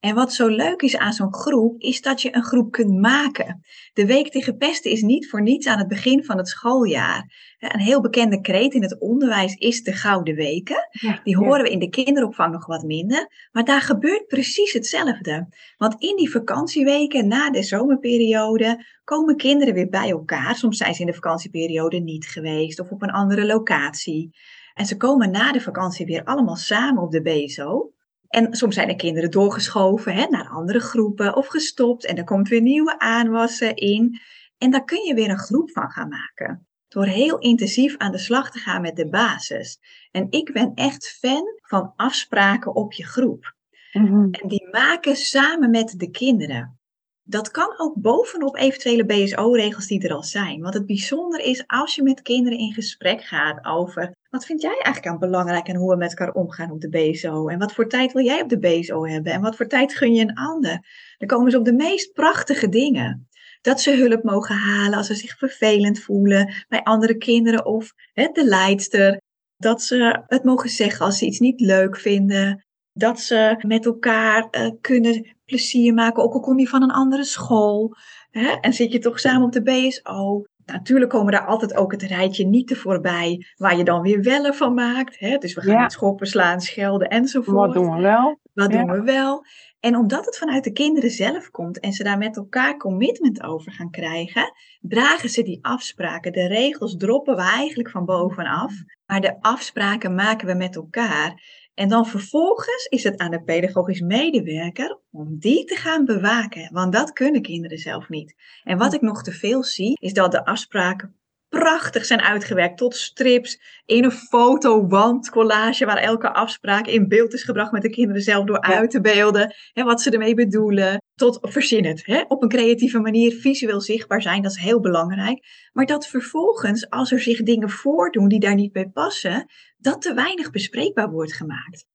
[0.00, 3.62] En wat zo leuk is aan zo'n groep, is dat je een groep kunt maken.
[3.92, 7.54] De Week tegen Pesten is niet voor niets aan het begin van het schooljaar.
[7.58, 10.88] Een heel bekende kreet in het onderwijs is de Gouden Weken.
[11.24, 13.48] Die horen we in de kinderopvang nog wat minder.
[13.52, 15.48] Maar daar gebeurt precies hetzelfde.
[15.76, 20.56] Want in die vakantieweken na de zomerperiode komen kinderen weer bij elkaar.
[20.56, 24.36] Soms zijn ze in de vakantieperiode niet geweest of op een andere locatie.
[24.74, 27.92] En ze komen na de vakantie weer allemaal samen op de BSO.
[28.30, 32.04] En soms zijn de kinderen doorgeschoven hè, naar andere groepen of gestopt.
[32.04, 34.20] En er komt weer nieuwe aanwassen in.
[34.58, 36.66] En daar kun je weer een groep van gaan maken.
[36.88, 39.78] Door heel intensief aan de slag te gaan met de basis.
[40.10, 43.54] En ik ben echt fan van afspraken op je groep.
[43.92, 44.28] Mhm.
[44.30, 46.78] En die maken samen met de kinderen.
[47.22, 50.60] Dat kan ook bovenop eventuele BSO-regels die er al zijn.
[50.60, 54.74] Want het bijzonder is als je met kinderen in gesprek gaat over wat vind jij
[54.74, 57.48] eigenlijk aan belangrijk en hoe we met elkaar omgaan op de BSO?
[57.48, 59.32] En wat voor tijd wil jij op de BSO hebben?
[59.32, 60.86] En wat voor tijd gun je een ander?
[61.18, 63.28] Dan komen ze op de meest prachtige dingen.
[63.60, 68.26] Dat ze hulp mogen halen als ze zich vervelend voelen bij andere kinderen of hè,
[68.32, 69.20] de leidster.
[69.56, 72.64] Dat ze het mogen zeggen als ze iets niet leuk vinden.
[72.92, 77.24] Dat ze met elkaar uh, kunnen plezier maken, ook al kom je van een andere
[77.24, 77.96] school.
[78.30, 80.44] Hè, en zit je toch samen op de BSO.
[80.66, 84.54] Natuurlijk komen daar altijd ook het rijtje niet te voorbij, waar je dan weer wellen
[84.54, 85.18] van maakt.
[85.18, 85.36] Hè?
[85.38, 85.88] Dus we gaan ja.
[85.88, 87.56] schoppen, slaan, schelden enzovoort.
[87.56, 88.40] Wat doen we wel?
[88.52, 89.44] Wat doen we wel?
[89.80, 93.72] En omdat het vanuit de kinderen zelf komt en ze daar met elkaar commitment over
[93.72, 96.32] gaan krijgen, dragen ze die afspraken.
[96.32, 98.72] De regels droppen we eigenlijk van bovenaf,
[99.06, 101.42] maar de afspraken maken we met elkaar.
[101.80, 106.92] En dan vervolgens is het aan de pedagogisch medewerker om die te gaan bewaken, want
[106.92, 108.34] dat kunnen kinderen zelf niet.
[108.62, 111.19] En wat ik nog te veel zie, is dat de afspraken
[111.50, 112.78] prachtig zijn uitgewerkt.
[112.78, 117.90] Tot strips in een fotowand collage waar elke afspraak in beeld is gebracht met de
[117.90, 121.02] kinderen zelf door uit te beelden en wat ze ermee bedoelen.
[121.14, 122.24] Tot verzin het hè?
[122.28, 125.46] op een creatieve manier visueel zichtbaar zijn dat is heel belangrijk.
[125.72, 129.46] Maar dat vervolgens als er zich dingen voordoen die daar niet bij passen
[129.78, 131.88] dat te weinig bespreekbaar wordt gemaakt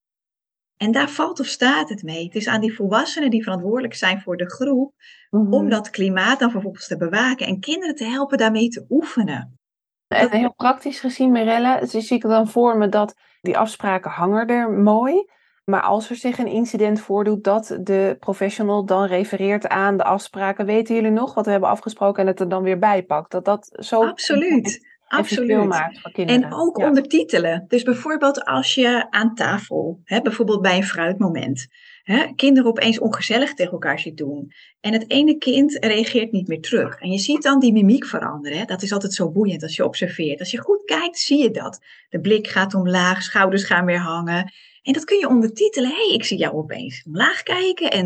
[0.77, 2.25] en daar valt of staat het mee.
[2.25, 4.93] Het is aan die volwassenen die verantwoordelijk zijn voor de groep,
[5.29, 5.69] om mhm.
[5.69, 9.59] dat klimaat dan vervolgens te bewaken en kinderen te helpen daarmee te oefenen.
[10.07, 14.69] En heel praktisch gezien, Mirelle, zie ik dan voor me dat die afspraken hangen er
[14.69, 15.33] mooi.
[15.65, 20.65] Maar als er zich een incident voordoet dat de professional dan refereert aan de afspraken,
[20.65, 23.31] weten jullie nog wat we hebben afgesproken en het er dan weer bijpakt?
[23.31, 24.05] Dat dat zo.
[24.05, 24.94] Absoluut.
[25.17, 26.29] Absoluut.
[26.29, 27.65] En ook ondertitelen.
[27.67, 31.67] Dus bijvoorbeeld als je aan tafel, hè, bijvoorbeeld bij een fruitmoment,
[32.03, 34.51] hè, kinderen opeens ongezellig tegen elkaar ziet doen.
[34.81, 36.99] En het ene kind reageert niet meer terug.
[36.99, 38.57] En je ziet dan die mimiek veranderen.
[38.57, 38.65] Hè.
[38.65, 40.39] Dat is altijd zo boeiend als je observeert.
[40.39, 41.79] Als je goed kijkt, zie je dat.
[42.09, 44.53] De blik gaat omlaag, schouders gaan weer hangen.
[44.81, 45.89] En dat kun je ondertitelen.
[45.89, 48.05] Hé, hey, ik zie jou opeens omlaag kijken en,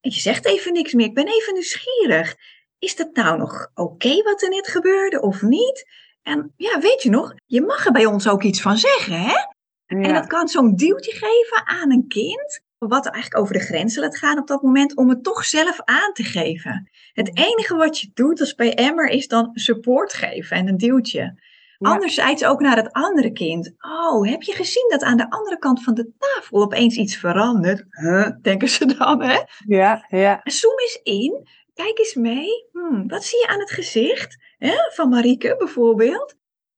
[0.00, 1.06] en je zegt even niks meer.
[1.06, 2.36] Ik ben even nieuwsgierig.
[2.78, 5.86] Is dat nou nog oké wat er net gebeurde of niet?
[6.26, 9.34] En ja, weet je nog, je mag er bij ons ook iets van zeggen, hè?
[9.86, 14.18] En dat kan zo'n duwtje geven aan een kind, wat eigenlijk over de grenzen laat
[14.18, 16.90] gaan op dat moment, om het toch zelf aan te geven.
[17.12, 21.20] Het enige wat je doet als bij Emmer is dan support geven en een duwtje.
[21.78, 21.90] Ja.
[21.90, 23.74] Anderzijds ook naar het andere kind.
[23.78, 27.84] Oh, heb je gezien dat aan de andere kant van de tafel opeens iets verandert?
[27.90, 29.42] Huh, denken ze dan, hè?
[29.66, 30.40] Ja, ja.
[30.44, 31.48] Zoom eens in.
[31.74, 32.68] Kijk eens mee.
[32.72, 34.36] Hmm, wat zie je aan het gezicht?
[34.56, 34.74] Hè?
[34.92, 36.36] Van Marieke bijvoorbeeld.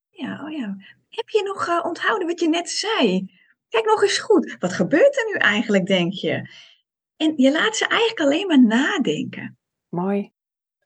[0.08, 0.76] Ja, oh ja.
[1.08, 3.32] Heb je nog uh, onthouden wat je net zei?
[3.68, 4.56] Kijk nog eens goed.
[4.58, 6.50] Wat gebeurt er nu eigenlijk, denk je?
[7.16, 9.58] En je laat ze eigenlijk alleen maar nadenken.
[9.88, 10.32] Mooi.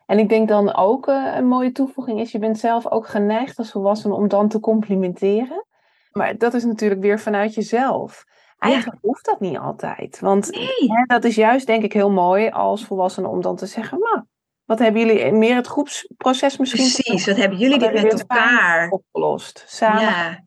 [0.06, 3.58] En ik denk dan ook uh, een mooie toevoeging is, je bent zelf ook geneigd
[3.58, 5.66] als volwassene om dan te complimenteren.
[6.12, 8.24] Maar dat is natuurlijk weer vanuit jezelf.
[8.58, 10.20] Eigenlijk hoeft dat niet altijd.
[10.20, 13.98] Want hè, dat is juist denk ik heel mooi als volwassene om dan te zeggen,
[13.98, 14.24] maar
[14.72, 16.90] wat hebben jullie meer het groepsproces misschien?
[16.92, 20.44] Precies, wat hebben jullie dit met elkaar opgelost, samen ja,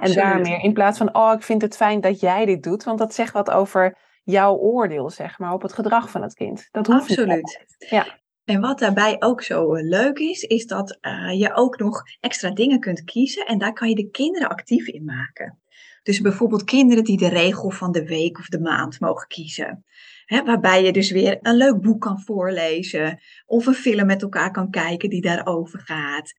[0.00, 2.84] En daar meer in plaats van, oh, ik vind het fijn dat jij dit doet,
[2.84, 6.68] want dat zegt wat over jouw oordeel, zeg maar, op het gedrag van het kind.
[6.70, 7.36] Dat hoeft Absoluut.
[7.36, 8.06] Niet ja.
[8.44, 12.50] En wat daarbij ook zo eh, leuk is, is dat uh, je ook nog extra
[12.50, 15.58] dingen kunt kiezen en daar kan je de kinderen actief in maken.
[16.02, 19.84] Dus bijvoorbeeld kinderen die de regel van de week of de maand mogen kiezen.
[20.28, 23.20] Hè, waarbij je dus weer een leuk boek kan voorlezen.
[23.46, 26.32] Of een film met elkaar kan kijken die daarover gaat.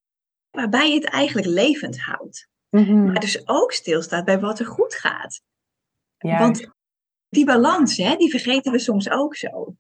[0.52, 2.48] Waarbij je het eigenlijk levend houdt.
[2.70, 3.06] Mhm.
[3.06, 5.42] Maar dus ook stilstaat bij wat er goed gaat.
[6.18, 6.42] Juist.
[6.42, 6.74] Want
[7.30, 9.76] die balans, hè, die vergeten we soms ook zo.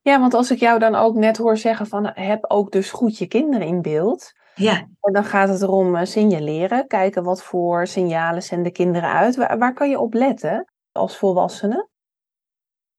[0.00, 3.18] Ja, want als ik jou dan ook net hoor zeggen van heb ook dus goed
[3.18, 4.32] je kinderen in beeld.
[4.54, 9.36] Ja, En dan gaat het erom eh, signaleren, kijken wat voor signalen zenden kinderen uit.
[9.36, 11.88] Waar, waar kan je op letten als volwassene?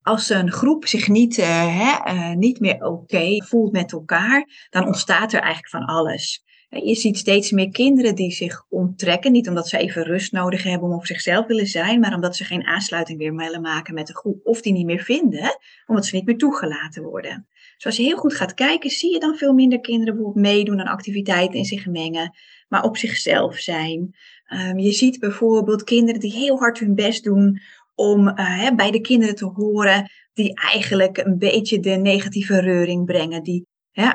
[0.08, 4.86] Als een groep zich niet, eh, hè, eh, niet meer oké voelt met elkaar, dan
[4.86, 6.44] ontstaat er eigenlijk van alles.
[6.70, 10.64] Hè, Je ziet steeds meer kinderen die zich onttrekken, niet omdat ze even rust nodig
[10.64, 14.08] hebben om op zichzelf willen zijn, maar omdat ze geen aansluiting meer willen maken met
[14.08, 17.48] de groep of die niet meer vinden, omdat ze niet meer toegelaten worden.
[17.76, 20.80] Dus als je heel goed gaat kijken, zie je dan veel minder kinderen bijvoorbeeld meedoen
[20.80, 22.36] aan activiteiten en zich mengen,
[22.68, 24.16] maar op zichzelf zijn.
[24.46, 27.62] Ehm, je ziet bijvoorbeeld kinderen die heel hard hun best doen
[27.98, 33.44] om eh, bij de kinderen te horen die eigenlijk een beetje de negatieve reuring brengen,
[33.44, 33.68] die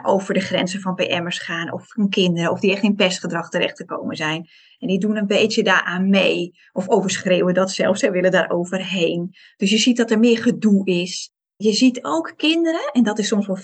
[0.02, 3.76] over de grenzen van PM'ers gaan of van kinderen, of die echt in pestgedrag terecht
[3.76, 4.48] te komen zijn.
[4.78, 9.34] En die doen een beetje daaraan mee, of overschreeuwen dat zelfs, ze willen daar overheen.
[9.56, 11.30] Dus je ziet dat er meer gedoe is.
[11.56, 13.60] Je ziet ook kinderen, en dat is soms wel 45%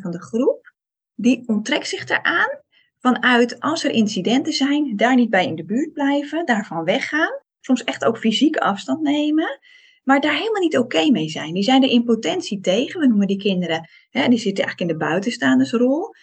[0.00, 0.72] van de groep,
[1.14, 2.60] die onttrekt zich eraan
[2.98, 7.84] vanuit als er incidenten zijn, daar niet bij in de buurt blijven, daarvan weggaan soms
[7.84, 9.58] echt ook fysiek afstand nemen,
[10.02, 11.54] maar daar helemaal niet oké mee zijn.
[11.54, 14.98] Die zijn er in potentie tegen, we noemen die kinderen, hè, die zitten eigenlijk in
[14.98, 16.14] de buitenstaandersrol.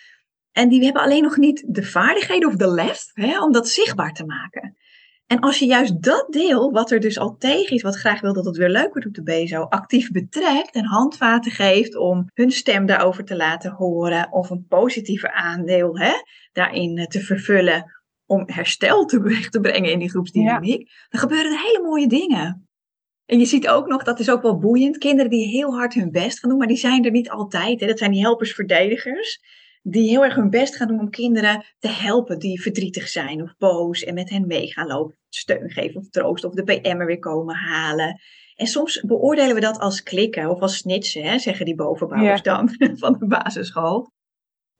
[0.52, 4.14] En die hebben alleen nog niet de vaardigheden of de lef hè, om dat zichtbaar
[4.14, 4.76] te maken.
[5.28, 8.34] En als je juist dat deel, wat er dus al tegen is, wat graag wil
[8.34, 12.52] dat het weer leuk wordt op de BSO, actief betrekt en handvaten geeft om hun
[12.52, 16.12] stem daarover te laten horen of een positieve aandeel hè,
[16.52, 18.01] daarin eh, te vervullen
[18.32, 22.70] om herstel teweeg te brengen in die groepsdynamiek, dan gebeuren er hele mooie dingen.
[23.26, 26.12] En je ziet ook nog, dat is ook wel boeiend, kinderen die heel hard hun
[26.12, 27.80] best gaan doen, maar die zijn er niet altijd.
[27.80, 27.88] Hè.
[27.88, 29.40] Dat zijn die helpers-verdedigers,
[29.82, 33.56] die heel erg hun best gaan doen om kinderen te helpen die verdrietig zijn of
[33.58, 37.20] boos en met hen mee gaan lopen, steun geven of troosten of de PM'er weer
[37.20, 38.20] komen halen.
[38.56, 42.56] En soms beoordelen we dat als klikken of als snitsen, hè, zeggen die bovenbouwers Ja.
[42.56, 42.70] dan
[43.04, 44.12] van de basisschool.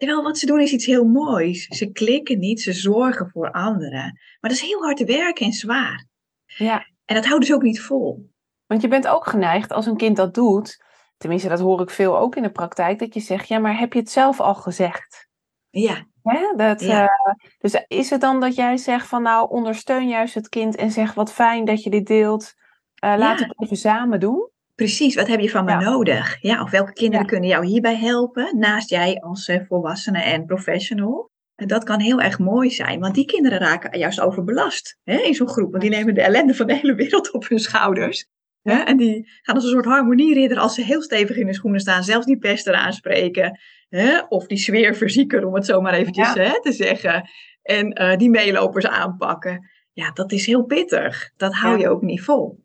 [0.02, 1.66] Terwijl wat ze doen is iets heel moois.
[1.68, 4.02] Ze klikken niet, ze zorgen voor anderen.
[4.40, 6.06] Maar dat is heel hard werken en zwaar.
[6.46, 8.30] Ja, En dat houden ze ook niet vol.
[8.66, 10.84] want je bent ook geneigd als een kind dat doet,
[11.18, 13.94] tenminste dat hoor ik veel ook in de praktijk, dat je zegt, ja, maar heb
[13.94, 15.28] je het zelf al gezegd?
[15.70, 16.54] Ja, Hè?
[16.56, 17.06] Dat, Ja.
[17.06, 20.92] eh, dus is het dan dat jij zegt van nou, ondersteun juist het kind en
[20.92, 22.54] zeg wat fijn dat je dit deelt,
[22.96, 23.46] Eh laat Ja.
[23.46, 24.50] het even samen doen?
[24.86, 25.16] Precies.
[25.16, 25.80] Wat heb je van me Ja.
[25.80, 26.38] nodig?
[26.42, 27.32] Ja, of welke kinderen Ja.
[27.32, 28.60] kunnen jou hierbij helpen?
[28.60, 31.30] Naast jij als eh, volwassene en professional.
[31.56, 35.34] En dat kan heel erg mooi zijn, want die kinderen raken juist overbelast hè, in
[35.34, 35.72] zo'n groep.
[35.72, 38.26] Want die nemen de ellende van de hele wereld op hun schouders.
[38.62, 41.80] Hè, en die gaan als een soort harmonieridder als ze heel stevig in de schoenen
[41.80, 43.60] staan, zelfs die pester aanspreken.
[43.90, 46.42] Hè, of die sfeer verzieken, om het zo maar eventjes Ja.
[46.42, 47.30] hè, te zeggen.
[47.62, 49.70] En eh, die meelopers aanpakken.
[49.94, 51.32] Ja, dat is heel pittig.
[51.38, 52.61] Dat hou je ook niet vol.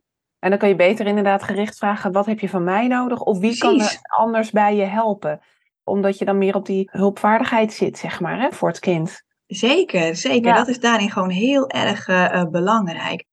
[0.46, 3.20] En dan kan je beter inderdaad gericht vragen, wat heb je van mij nodig?
[3.20, 5.40] Of wie kan er anders bij je helpen?
[5.84, 9.22] Omdat je dan meer op die hulpvaardigheid zit, zeg maar, hè, voor het kind.
[9.46, 10.50] Zeker, zeker.
[10.50, 10.56] Ja.
[10.56, 13.24] Dat is daarin gewoon heel erg eh, eh, belangrijk.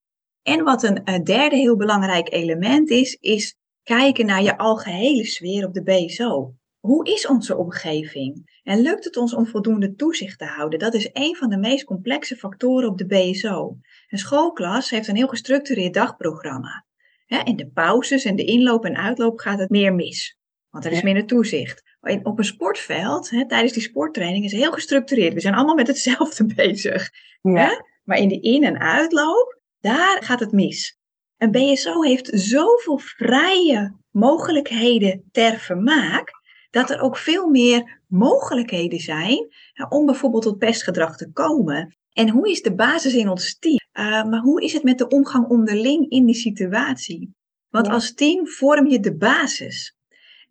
[0.41, 5.65] En wat een eh, derde heel belangrijk element is, is kijken naar je algehele sfeer
[5.65, 6.53] op de BSO.
[6.79, 8.59] Hoe is onze omgeving?
[8.63, 10.79] En lukt het ons om voldoende toezicht te houden?
[10.79, 13.77] Dat is een van de meest complexe factoren op de BSO.
[14.07, 16.85] Een schoolklas heeft een heel gestructureerd dagprogramma.
[17.33, 20.37] Hè, in de pauzes en de inloop en uitloop gaat het meer mis.
[20.69, 21.81] Want er is minder toezicht.
[22.01, 25.33] In- op een sportveld, hè, tijdens die sporttraining, is het heel gestructureerd.
[25.33, 27.09] We zijn allemaal met hetzelfde bezig.
[27.41, 27.79] Hè?
[28.03, 30.97] Maar in die in- en uitloop, daar gaat het mis.
[31.37, 36.31] Een BSO heeft zoveel vrije mogelijkheden ter vermaak,
[36.69, 39.47] dat er ook veel meer mogelijkheden zijn
[39.89, 41.97] om bijvoorbeeld tot pestgedrag te komen.
[42.11, 43.82] En hoe is de basis in ons team?
[43.93, 47.33] Uh, maar hoe is het met de omgang onderling in die situatie?
[47.69, 47.93] Want Ja.
[47.93, 49.97] als team vorm je de basis.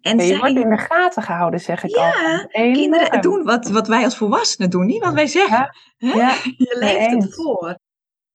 [0.01, 2.55] En Ja, je zij- wordt in de gaten gehouden, zeg ik Ja, altijd.
[2.55, 2.73] Enorm.
[2.75, 5.77] kinderen doen wat, wat wij als volwassenen doen, niet wat wij zeggen.
[5.99, 7.35] Ja, Je leeft het eens.
[7.35, 7.79] voor.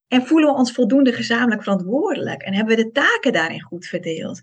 [0.08, 2.42] En voelen we ons voldoende gezamenlijk verantwoordelijk?
[2.42, 4.42] En hebben we de taken daarin goed verdeeld?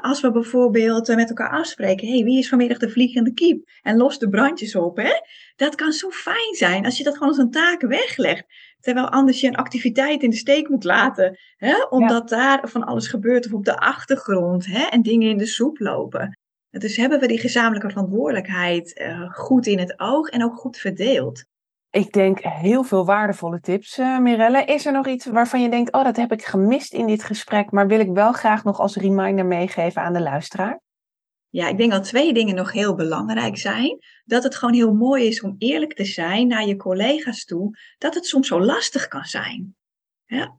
[0.00, 3.68] Als we bijvoorbeeld eh, met elkaar afspreken, hey, wie is vanmiddag de vliegende kiep?
[3.82, 4.96] En los de brandjes op.
[4.96, 5.10] Hè?
[5.56, 8.44] Dat kan zo fijn zijn als je dat gewoon als een taak weglegt.
[8.80, 11.38] Terwijl anders je een activiteit in de steek moet laten.
[11.56, 11.84] Hè?
[11.88, 14.84] Omdat daar van alles gebeurt of op de achtergrond hè?
[14.84, 16.38] en dingen in de soep lopen.
[16.70, 21.44] Dus hebben we die gezamenlijke verantwoordelijkheid eh, goed in het oog en ook goed verdeeld.
[21.90, 24.64] Ik denk heel veel waardevolle tips, uh, Mirelle.
[24.64, 27.70] Is er nog iets waarvan je denkt, oh, dat heb ik gemist in dit gesprek,
[27.70, 30.80] maar wil ik wel graag nog als reminder meegeven aan de luisteraar?
[31.50, 33.98] Ja, ik denk dat twee dingen nog heel belangrijk zijn.
[34.24, 38.14] Dat het gewoon heel mooi is om eerlijk te zijn naar je collega's toe, dat
[38.14, 39.74] het soms zo lastig kan zijn.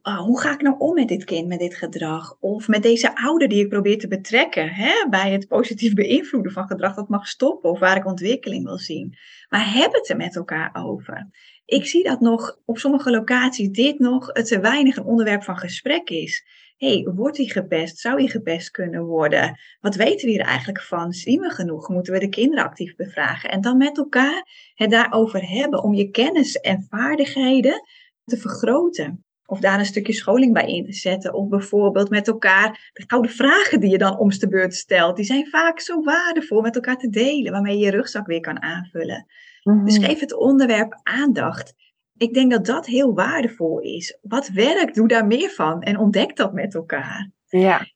[0.01, 2.37] oh, hoe ga ik nou om met dit kind, met dit gedrag?
[2.39, 6.67] Of met deze ouder die ik probeer te betrekken hè, bij het positief beïnvloeden van
[6.67, 9.17] gedrag dat mag stoppen of waar ik ontwikkeling wil zien.
[9.49, 11.29] Maar heb het er met elkaar over.
[11.65, 16.09] Ik zie dat nog op sommige locaties dit nog te weinig een onderwerp van gesprek
[16.09, 16.45] is
[16.87, 17.99] hey, wordt hij gepest?
[17.99, 19.59] Zou hij gepest kunnen worden?
[19.79, 21.11] Wat weten we hier eigenlijk van?
[21.11, 21.89] Zien we genoeg?
[21.89, 23.49] Moeten we de kinderen actief bevragen?
[23.51, 27.81] En dan met elkaar het daarover hebben om je kennis en vaardigheden
[28.25, 29.25] te vergroten.
[29.45, 31.33] Of daar een stukje scholing bij in te zetten.
[31.33, 35.15] Of bijvoorbeeld met elkaar de gouden vragen die je dan om de beurt stelt.
[35.15, 37.51] Die zijn vaak zo waardevol met elkaar te delen.
[37.51, 39.25] Waarmee je je rugzak weer kan aanvullen.
[39.83, 40.07] Dus mhm.
[40.07, 41.73] geef het onderwerp aandacht
[42.21, 44.17] ik denk dat dat heel waardevol is.
[44.21, 47.31] Wat werkt, doe daar meer van en ontdek dat met elkaar.
[47.47, 47.87] Ja.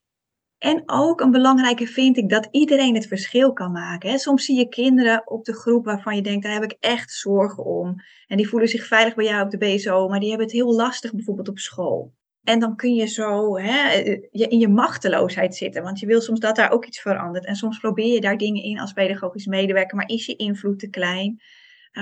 [0.57, 4.19] En ook een belangrijke vind ik dat iedereen het verschil kan maken.
[4.19, 7.65] Soms zie je kinderen op de groep waarvan je denkt, daar heb ik echt zorgen
[7.65, 7.95] om.
[8.28, 10.76] En die voelen zich veilig bij jou op de BSO, maar die hebben het heel
[10.76, 12.13] lastig bijvoorbeeld op school.
[12.43, 14.01] En dan kun je zo hè,
[14.32, 17.45] in je machteloosheid zitten, want je wil soms dat daar ook iets verandert.
[17.45, 20.89] En soms probeer je daar dingen in als pedagogisch medewerker, maar is je invloed te
[20.89, 21.41] klein?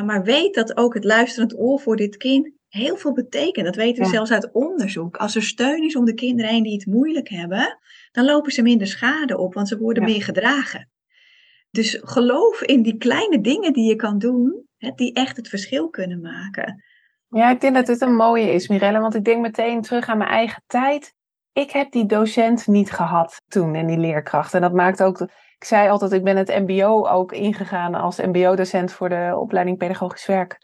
[0.02, 3.66] Maar weet dat ook het luisterend oor voor dit kind heel veel betekent.
[3.66, 5.18] Dat weten we zelfs uit onderzoek.
[5.18, 7.78] Als er steun is om de kinderen heen die het moeilijk hebben,
[8.12, 10.90] dan lopen ze minder schade op, want ze worden meer gedragen.
[11.70, 15.90] Dus geloof in die kleine dingen die je kan doen, hè, die echt het verschil
[15.90, 16.84] kunnen maken.
[17.30, 20.18] Ja, ik denk dat het een mooie is, Mirelle, want ik denk meteen terug aan
[20.18, 21.14] mijn eigen tijd.
[21.54, 24.54] Ik heb die docent niet gehad toen en die leerkracht.
[24.54, 25.28] En dat maakt ook
[25.64, 30.26] ik zei altijd, ik ben het MBO ook ingegaan als MBO-docent voor de opleiding Pedagogisch
[30.26, 30.58] Werk.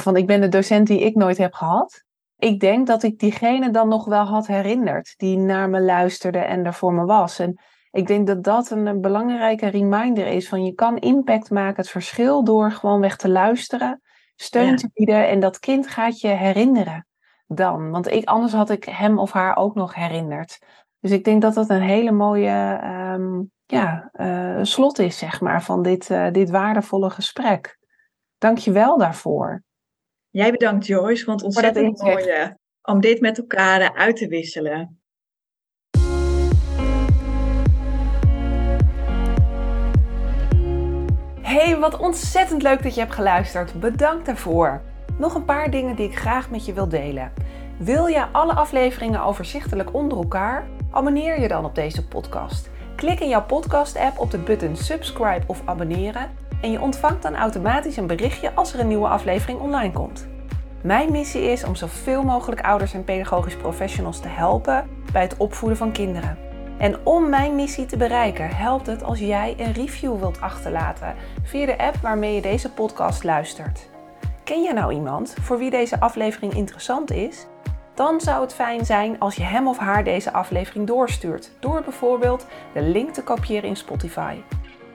[0.00, 2.04] Van ik ben de docent die ik nooit heb gehad.
[2.36, 6.64] Ik denk dat ik diegene dan nog wel had herinnerd, die naar me luisterde en
[6.64, 7.38] er voor me was.
[7.38, 11.90] En ik denk dat dat een, belangrijke reminder is van je kan impact maken, het
[11.90, 14.00] verschil door gewoon weg te luisteren,
[14.36, 17.06] steun te bieden en dat kind gaat je herinneren
[17.46, 17.90] dan.
[17.90, 20.58] Want ik, anders had ik hem of haar ook nog herinnerd.
[21.00, 25.62] Dus ik denk dat dat een hele mooie um, ja, uh, slot is, zeg maar,
[25.62, 27.78] van dit, uh, dit waardevolle gesprek.
[28.38, 29.62] Dank je wel daarvoor.
[30.30, 35.02] Jij bedankt, Joyce, want ontzettend mooi om dit met elkaar uit te wisselen.
[41.40, 43.80] Hey, wat ontzettend leuk dat je hebt geluisterd.
[43.80, 44.82] Bedankt daarvoor.
[45.18, 47.32] Nog een paar dingen die ik graag met je wil delen.
[47.78, 50.68] Wil je alle afleveringen overzichtelijk onder elkaar?
[50.90, 52.70] Abonneer je dan op deze podcast.
[52.96, 56.30] Klik in jouw podcast-app op de button subscribe of abonneren
[56.60, 60.26] en je ontvangt dan automatisch een berichtje als er een nieuwe aflevering online komt.
[60.82, 65.78] Mijn missie is om zoveel mogelijk ouders en pedagogisch professionals te helpen bij het opvoeden
[65.78, 66.38] van kinderen.
[66.78, 71.66] En om mijn missie te bereiken, helpt het als jij een review wilt achterlaten via
[71.66, 73.88] de app waarmee je deze podcast luistert.
[74.44, 77.46] Ken je nou iemand voor wie deze aflevering interessant is?
[77.94, 82.46] Dan zou het fijn zijn als je hem of haar deze aflevering doorstuurt, door bijvoorbeeld
[82.74, 84.36] de link te kopiëren in Spotify.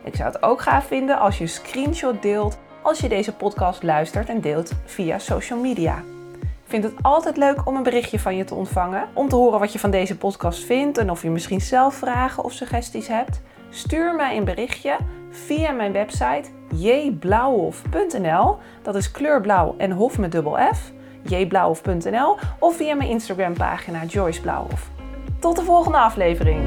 [0.04, 3.84] Ik zou het ook gaaf vinden als je een screenshot deelt als je deze podcast
[3.84, 5.98] luistert en deelt via social media.
[6.42, 9.60] Ik vind het altijd leuk om een berichtje van je te ontvangen, om te horen
[9.60, 13.42] wat je van deze podcast vindt en of je misschien zelf vragen of suggesties hebt.
[13.70, 14.98] Stuur mij een berichtje
[15.30, 18.58] via mijn website jblauwhof.nl.
[18.82, 20.92] Dat is kleurblauw en hof met dubbel F
[21.30, 24.90] jblauwhof.nl of via mijn Instagram pagina Joyce Blauwhof.
[25.40, 26.62] Tot de volgende aflevering!